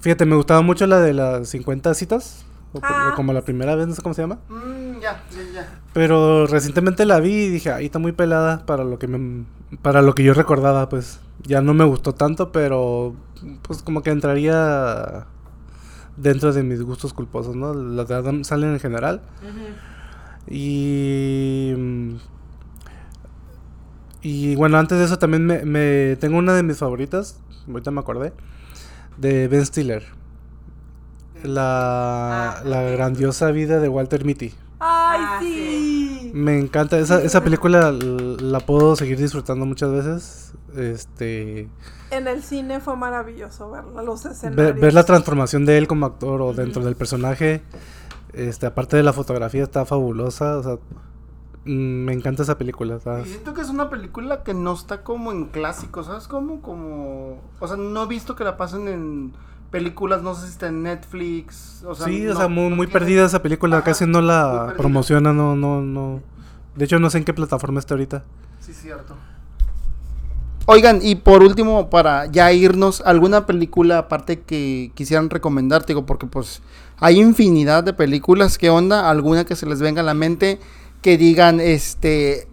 [0.00, 3.12] fíjate, me gustaba mucho la de las 50 citas o, Ah.
[3.16, 5.80] como la primera vez, no sé cómo se llama, Mm, ya, ya, ya.
[5.92, 9.44] pero recientemente la vi y dije, ahí está muy pelada para lo que me
[9.82, 13.14] para lo que yo recordaba, pues ya no me gustó tanto, pero
[13.62, 15.26] pues como que entraría
[16.16, 17.74] dentro de mis gustos culposos, ¿no?
[17.74, 19.22] Las de Adam Sandler en general.
[19.42, 19.95] Mm,
[24.22, 27.38] Y bueno, antes de eso también me, me- tengo una de mis favoritas,
[27.68, 28.32] ahorita me acordé,
[29.16, 30.04] de Ben Stiller.
[31.44, 34.52] La, Ah, la grandiosa vida de Walter Mitty.
[34.80, 36.30] Ay, Ah, sí.
[36.34, 40.52] Me encanta, esa, esa película la puedo seguir disfrutando muchas veces.
[40.76, 41.68] Este,
[42.10, 44.80] En el cine fue maravilloso verla, los escenarios.
[44.80, 47.62] ver la transformación de él como actor o dentro del personaje.
[48.36, 50.74] Este, aparte de la fotografía está fabulosa, o sea,
[51.64, 51.70] mm,
[52.04, 52.96] me encanta esa película.
[52.96, 56.28] está- Y siento que es una película que no está como en clásicos, ¿sabes?
[56.28, 57.40] Como, como...
[57.60, 59.32] O sea, no he visto que la pasen en
[59.70, 61.82] películas, no sé si está en Netflix.
[61.86, 64.06] O sea, sí, no- o sea, muy, no muy tiene- perdida esa película, Ajá, casi
[64.06, 66.20] no la promociona, no, no, no.
[66.76, 68.22] De hecho, no sé en qué plataforma está ahorita.
[68.60, 69.14] Sí, cierto.
[70.68, 75.86] Oigan, y por último, para ya irnos, ¿alguna película aparte que quisieran recomendar?
[75.86, 76.60] Digo, porque pues
[76.98, 78.58] hay infinidad de películas.
[78.58, 79.10] ¿Qué onda?
[79.10, 80.60] ¿Alguna que se les venga a la mente
[81.02, 82.48] que digan, este,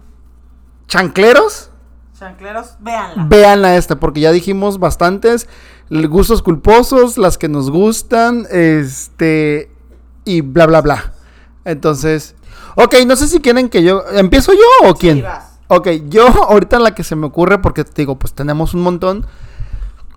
[0.87, 1.69] chancleros?
[2.17, 3.25] Chancleros, véanla.
[3.27, 5.47] Véanla esta, porque ya dijimos bastantes
[5.89, 9.71] gustos culposos, las que nos gustan, este,
[10.25, 11.13] y bla, bla, bla.
[11.65, 12.35] Entonces,
[12.75, 15.21] ok, no sé si quieren que yo, ¿empiezo yo o quién?
[15.21, 15.59] vas.
[15.67, 19.25] Ok, yo ahorita la que se me ocurre, porque te digo, pues tenemos un montón.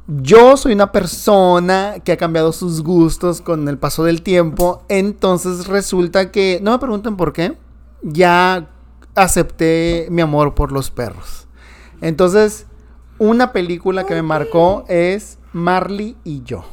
[0.09, 4.85] Yo soy una persona que ha cambiado sus gustos con el paso del tiempo.
[4.89, 7.59] Entonces resulta que, no me pregunten por qué,
[8.03, 8.69] ya
[9.17, 11.49] acepté mi amor por los perros.
[12.01, 12.67] Entonces,
[13.19, 16.65] una película que me marcó es Marley y yo.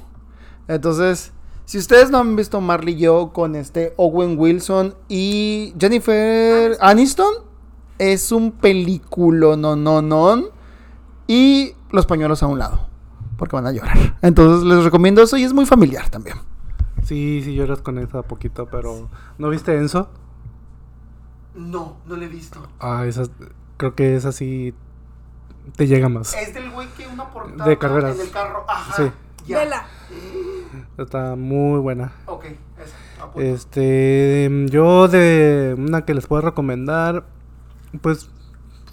[0.68, 1.32] Entonces,
[1.66, 7.34] si ustedes no han visto Marley y yo con este Owen Wilson y Jennifer Aniston,
[7.98, 10.44] es un película, no, no, no.
[11.26, 12.88] Y los pañuelos a un lado,
[13.44, 13.98] porque van a llorar.
[14.22, 16.38] Entonces, les recomiendo eso y es muy familiar también.
[17.04, 20.10] Sí, sí lloras con esa poquito, pero ¿no viste Enzo?
[21.54, 22.66] No, no lo he visto.
[22.80, 23.24] Ah, esa
[23.76, 24.74] creo que esa sí
[25.76, 26.34] te llega más.
[26.36, 28.16] Es del güey que una portada De carreras.
[28.16, 28.64] en el carro.
[28.66, 28.96] Ajá.
[28.96, 29.12] Sí.
[29.46, 29.60] Ya.
[29.60, 29.86] Vela.
[30.98, 32.14] Está muy buena.
[32.28, 33.24] Ok, esa.
[33.26, 33.42] apunto.
[33.42, 37.26] Este, yo de una que les puedo recomendar,
[38.02, 38.30] pues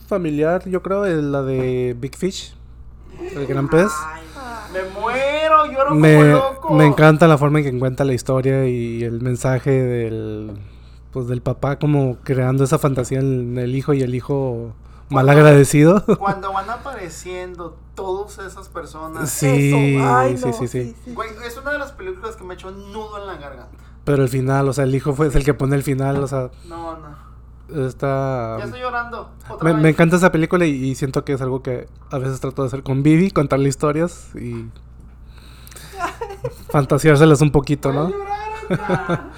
[0.09, 2.57] familiar, yo creo, es la de Big Fish,
[3.36, 3.92] el gran pez.
[4.72, 6.74] Me muero, lloro Me, como loco.
[6.74, 10.52] me encanta la forma en que cuenta la historia y el mensaje del,
[11.12, 14.72] pues del papá como creando esa fantasía en el hijo y el hijo
[15.08, 16.04] mal agradecido.
[16.18, 19.28] Cuando van apareciendo todas esas personas.
[19.28, 20.08] Sí, Eso.
[20.08, 20.96] Ay, sí, no, sí, sí.
[21.06, 23.76] Güey, es una de las películas que me un nudo en la garganta.
[24.04, 26.26] Pero el final, o sea, el hijo fue es el que pone el final, o
[26.26, 27.30] sea, No, no.
[27.74, 28.56] Está...
[28.58, 29.30] Ya estoy llorando.
[29.48, 29.64] Otra.
[29.68, 29.82] Me, vez.
[29.82, 32.68] me encanta esa película y, y siento que es algo que a veces trato de
[32.68, 34.66] hacer con Vivi, contarle historias y
[36.70, 38.12] fantaseárselas un poquito, ¿no?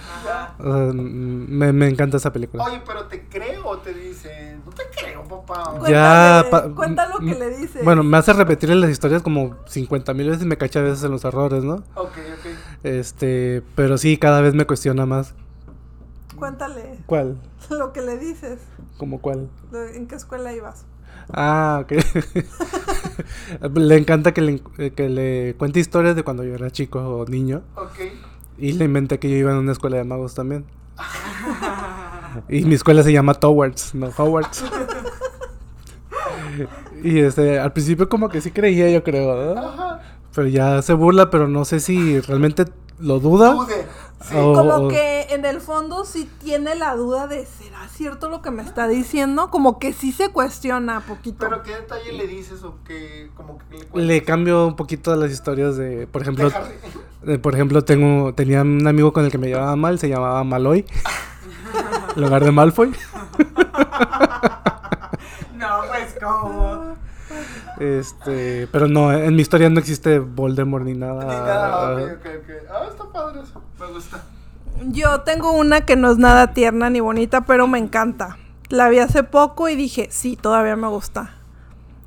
[0.58, 2.62] O sea, mm, me, me encanta esa película.
[2.64, 4.62] Oye, pero te creo o te dicen.
[4.64, 5.74] No te creo, papá.
[5.88, 7.84] Ya, cuenta lo que le dices.
[7.84, 11.02] Bueno, me hace repetir las historias como 50 mil veces y me cacha a veces
[11.04, 11.76] en los errores, ¿no?
[11.94, 12.46] Ok, ok.
[12.84, 15.34] Este, pero sí, cada vez me cuestiona más.
[16.42, 17.38] Cuéntale ¿Cuál?
[17.70, 18.58] lo que le dices.
[18.98, 19.48] ¿Cómo cuál?
[19.94, 20.86] ¿En qué escuela ibas?
[21.32, 21.92] Ah, ok.
[23.74, 27.26] le encanta que le, eh, que le cuente historias de cuando yo era chico o
[27.26, 27.62] niño.
[27.76, 27.94] Ok.
[28.58, 30.64] Y le inventé que yo iba en una escuela de magos también.
[32.48, 34.64] y mi escuela se llama Towards, no Hogwarts.
[37.04, 39.60] y este, al principio como que sí creía, yo creo, ¿no?
[39.60, 40.00] Ajá.
[40.34, 42.64] Pero ya se burla, pero no sé si realmente
[42.98, 43.52] lo duda.
[43.52, 43.86] Dude.
[44.28, 44.36] Sí.
[44.36, 48.40] O- Como o- que en el fondo sí tiene la duda de ¿será cierto lo
[48.42, 49.50] que me está diciendo?
[49.50, 51.38] Como que sí se cuestiona poquito.
[51.40, 54.02] Pero qué detalle le dices o que como que le cuentas?
[54.08, 56.50] Le cambio un poquito las historias de, por ejemplo,
[57.22, 60.42] De por ejemplo, tengo tenía un amigo con el que me llevaba mal, se llamaba
[60.44, 60.84] Maloy.
[62.16, 62.92] en lugar de Malfoy.
[65.56, 66.96] No, pues, ¿cómo?
[67.78, 71.20] Este, pero no, en mi historia no existe Voldemort ni nada.
[71.24, 72.50] Ni nada, ok, ok, ok.
[72.70, 73.62] Ah, está padre eso.
[73.82, 74.22] Me gusta.
[74.92, 78.36] Yo tengo una que no es nada tierna ni bonita, pero me encanta.
[78.68, 81.34] La vi hace poco y dije, sí, todavía me gusta.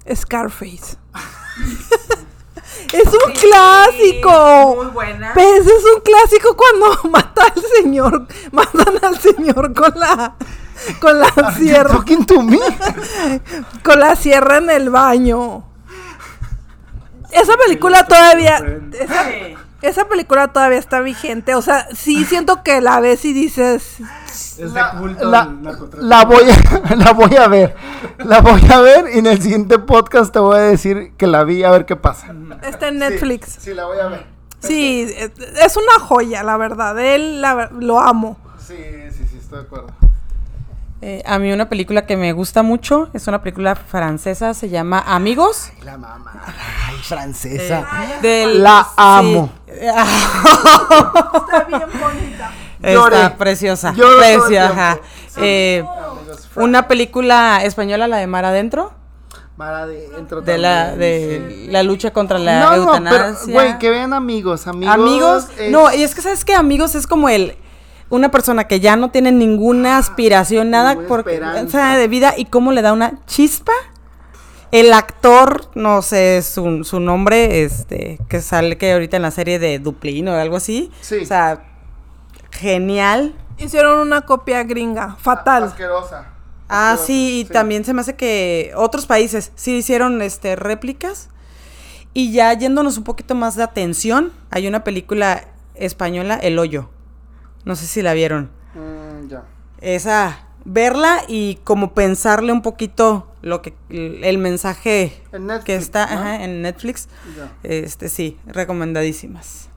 [0.10, 0.96] Scarface.
[2.94, 4.76] es un clásico.
[4.78, 5.34] Muy buena.
[5.34, 10.36] Pues es un clásico cuando mata al señor, matan al señor con la
[11.02, 12.60] con la sierra, talking to me.
[13.84, 15.66] con la sierra en el baño.
[17.32, 18.64] Esa película todavía
[18.94, 19.65] esa, Sí.
[19.82, 23.98] Esa película todavía está vigente, o sea, sí siento que la ves y dices,
[24.58, 25.54] Es La, la-
[26.00, 27.76] la voy a, la voy a ver.
[28.20, 31.44] La voy a ver y en el siguiente podcast te voy a decir que la
[31.44, 32.34] vi a ver qué pasa.
[32.64, 33.58] está en Sí, Netflix.
[33.60, 34.26] Sí, la voy a ver.
[34.60, 35.08] Sí,
[35.62, 36.98] es una joya, la verdad.
[37.00, 38.38] Él la lo amo.
[38.58, 38.76] Sí,
[39.12, 39.88] sí, sí, estoy de acuerdo.
[41.08, 45.04] Eh, a mí una película que me gusta mucho es una película francesa, se llama
[45.06, 45.70] Amigos.
[45.84, 46.42] La mamá.
[46.88, 47.86] Ay, francesa.
[48.24, 49.52] Del, La amo.
[49.68, 52.52] Está bien bonita.
[52.82, 53.16] Lloré.
[53.18, 53.90] Está preciosa.
[53.96, 55.00] El preciosa.
[55.38, 55.84] Eh,
[56.56, 58.92] una película española, la de Mar Adentro,
[59.58, 61.68] Mar adentro de la, también, de sí.
[61.72, 63.46] la lucha contra la No, no, eutanasia.
[63.46, 64.94] pero, güey, que vean amigos, amigos.
[64.96, 67.56] amigos, es- no, y es que sabes que amigos es como el
[68.10, 72.82] una persona que ya no tiene ninguna aspiración, nada por de vida y cómo le
[72.82, 73.74] da una chispa.
[74.72, 79.58] El actor, no sé su, su nombre, este, que sale que ahorita en la serie
[79.58, 80.92] de Duplín o algo así.
[81.02, 81.20] Sí.
[81.22, 81.64] O sea,
[82.52, 83.36] genial.
[83.58, 85.64] Hicieron una copia gringa, fatal.
[85.64, 86.34] Asquerosa.
[86.68, 91.30] Ah, sí, y también se me hace que otros países sí hicieron este réplicas.
[92.14, 95.46] Y ya yéndonos un poquito más de atención, hay una película
[95.76, 96.90] española, El Hoyo.
[97.66, 98.50] No sé si la vieron.
[98.76, 99.44] Mm, ya.
[99.82, 106.20] Esa, verla y como pensarle un poquito lo que el mensaje Netflix, que está ¿no?
[106.20, 107.08] ajá, en Netflix.
[107.38, 107.52] Ya.
[107.64, 109.70] Este sí, recomendadísimas.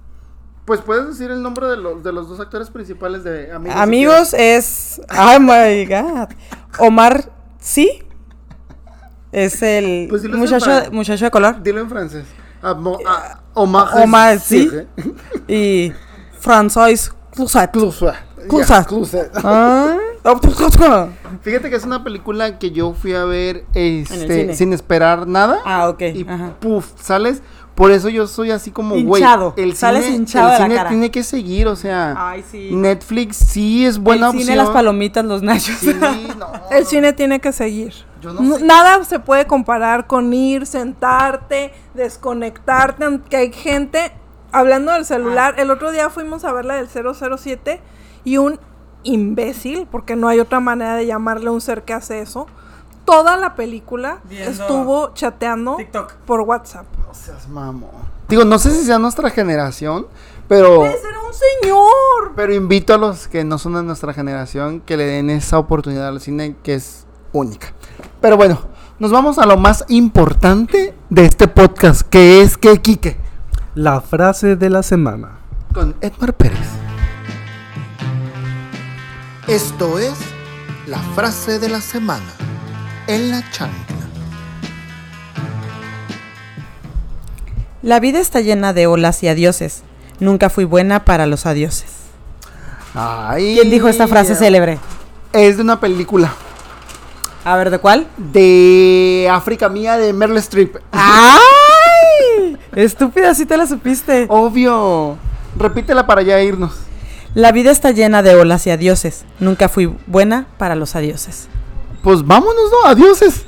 [0.65, 3.77] Pues puedes decir el nombre de los, de los dos actores principales de Amigos.
[3.79, 6.29] Amigos es oh my god.
[6.79, 8.03] Omar sí.
[9.33, 11.63] Es el Pues en muchacho, muchacho de color.
[11.63, 12.27] Dilo en francés.
[12.63, 13.89] Amo- ah, Omar.
[14.03, 14.71] Omar, sí.
[14.73, 14.87] ¿eh?
[15.47, 15.93] Y
[16.43, 17.71] François Cluzet.
[17.71, 18.15] Closet.
[18.49, 18.69] Closet.
[18.69, 19.31] Ya, Closet.
[19.45, 19.97] Ah,
[21.43, 24.55] Fíjate que es una película que yo fui a ver este, cine.
[24.55, 25.59] sin esperar nada.
[25.65, 26.01] Ah, ok.
[26.15, 26.55] Y Ajá.
[26.61, 27.43] puf, sales.
[27.75, 29.23] Por eso yo soy así como, güey.
[29.23, 30.89] Hinchado, El sales cine, hinchado el de la cine cara.
[30.89, 32.15] tiene que seguir, o sea.
[32.31, 32.71] Ay, sí.
[32.73, 34.45] Netflix sí es buena el opción.
[34.47, 35.77] cine, las palomitas, los nachos.
[35.79, 35.95] Sí,
[36.37, 36.51] no.
[36.73, 37.95] El cine tiene que seguir.
[38.21, 38.65] Yo no No- sé.
[38.65, 44.11] Nada se puede comparar con ir, sentarte, desconectarte, aunque hay gente
[44.53, 45.55] hablando del celular.
[45.57, 45.63] Ah.
[45.63, 47.81] El otro día fuimos a ver la del 007
[48.25, 48.59] y un
[49.05, 52.47] imbécil, porque no hay otra manera de llamarle a un ser que hace eso.
[53.05, 56.13] Toda la película Viendo estuvo chateando TikTok.
[56.27, 56.87] por WhatsApp.
[57.07, 57.91] No seas mamón.
[58.29, 60.07] Digo, no sé si sea nuestra generación,
[60.47, 60.85] pero.
[60.85, 62.33] ¡Ese era un señor!
[62.37, 66.09] Pero invito a los que no son de nuestra generación que le den esa oportunidad
[66.09, 67.73] al cine que es única.
[68.21, 68.61] Pero bueno,
[68.99, 73.17] nos vamos a lo más importante de este podcast, que es que Quique,
[73.79, 75.39] La frase de la semana.
[75.73, 76.59] con Edmar Pérez.
[79.47, 80.15] Esto es
[80.89, 82.27] la frase de la semana
[83.07, 83.97] en la chancla.
[87.83, 89.85] La vida está llena de olas y adioses.
[90.19, 91.93] Nunca fui buena para los adioses.
[92.95, 94.81] Ay, ¿Quién dijo esta frase célebre?
[95.33, 96.33] Es de una película
[97.45, 98.09] A ver, ¿de cuál?
[98.17, 100.79] de África Mía de Meryl Streep.
[100.91, 101.38] ¡Ay!
[102.75, 104.27] Estúpida, sí te la supiste.
[104.29, 105.17] Obvio.
[105.57, 106.73] Repítela para ya irnos.
[107.35, 109.25] La vida está llena de olas y adioses.
[109.41, 111.49] Nunca fui buena para los adioses.
[112.03, 112.89] Pues vámonos, ¿no?
[112.89, 113.47] Adioses.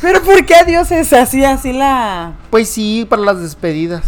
[0.00, 1.12] ¿Pero por qué adioses?
[1.12, 2.34] Así, así la...
[2.50, 4.04] Pues sí, para las despedidas.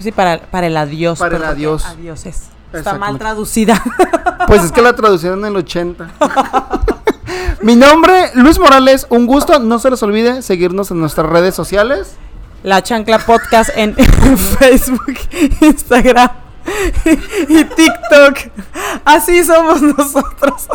[0.00, 1.18] Sí, para, para el adiós.
[1.18, 1.84] Para el pero ¿por qué adiós.
[1.84, 2.42] Adioses.
[2.72, 3.80] Está mal traducida.
[4.46, 6.10] Pues es que la traducieron en el 80.
[7.62, 9.58] Mi nombre, Luis Morales, un gusto.
[9.58, 12.16] No se les olvide seguirnos en nuestras redes sociales.
[12.64, 15.14] La Chancla Podcast en Facebook,
[15.60, 16.30] Instagram
[17.48, 18.38] y TikTok.
[19.04, 20.66] Así somos nosotros.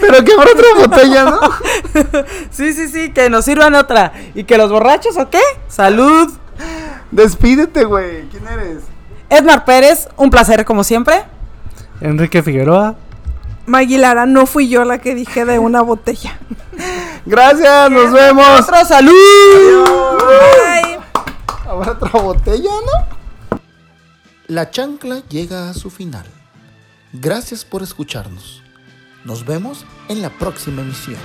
[0.00, 1.40] Pero que habrá otra botella, ¿no?
[2.50, 4.12] Sí, sí, sí, que nos sirvan otra.
[4.34, 5.40] ¿Y que los borrachos o qué?
[5.68, 6.30] Salud.
[7.10, 8.28] Despídete, güey.
[8.28, 8.82] ¿Quién eres?
[9.30, 11.24] Edmar Pérez, un placer como siempre.
[12.02, 12.96] Enrique Figueroa.
[13.64, 16.38] Maguilara, no fui yo la que dije de una botella.
[17.26, 18.60] Gracias, nos vemos.
[18.60, 19.84] Otro salud.
[20.16, 20.98] Bye.
[21.68, 23.58] ¿Habrá otra botella, no?
[24.46, 26.24] La chancla llega a su final.
[27.12, 28.62] Gracias por escucharnos.
[29.24, 31.18] Nos vemos en la próxima emisión.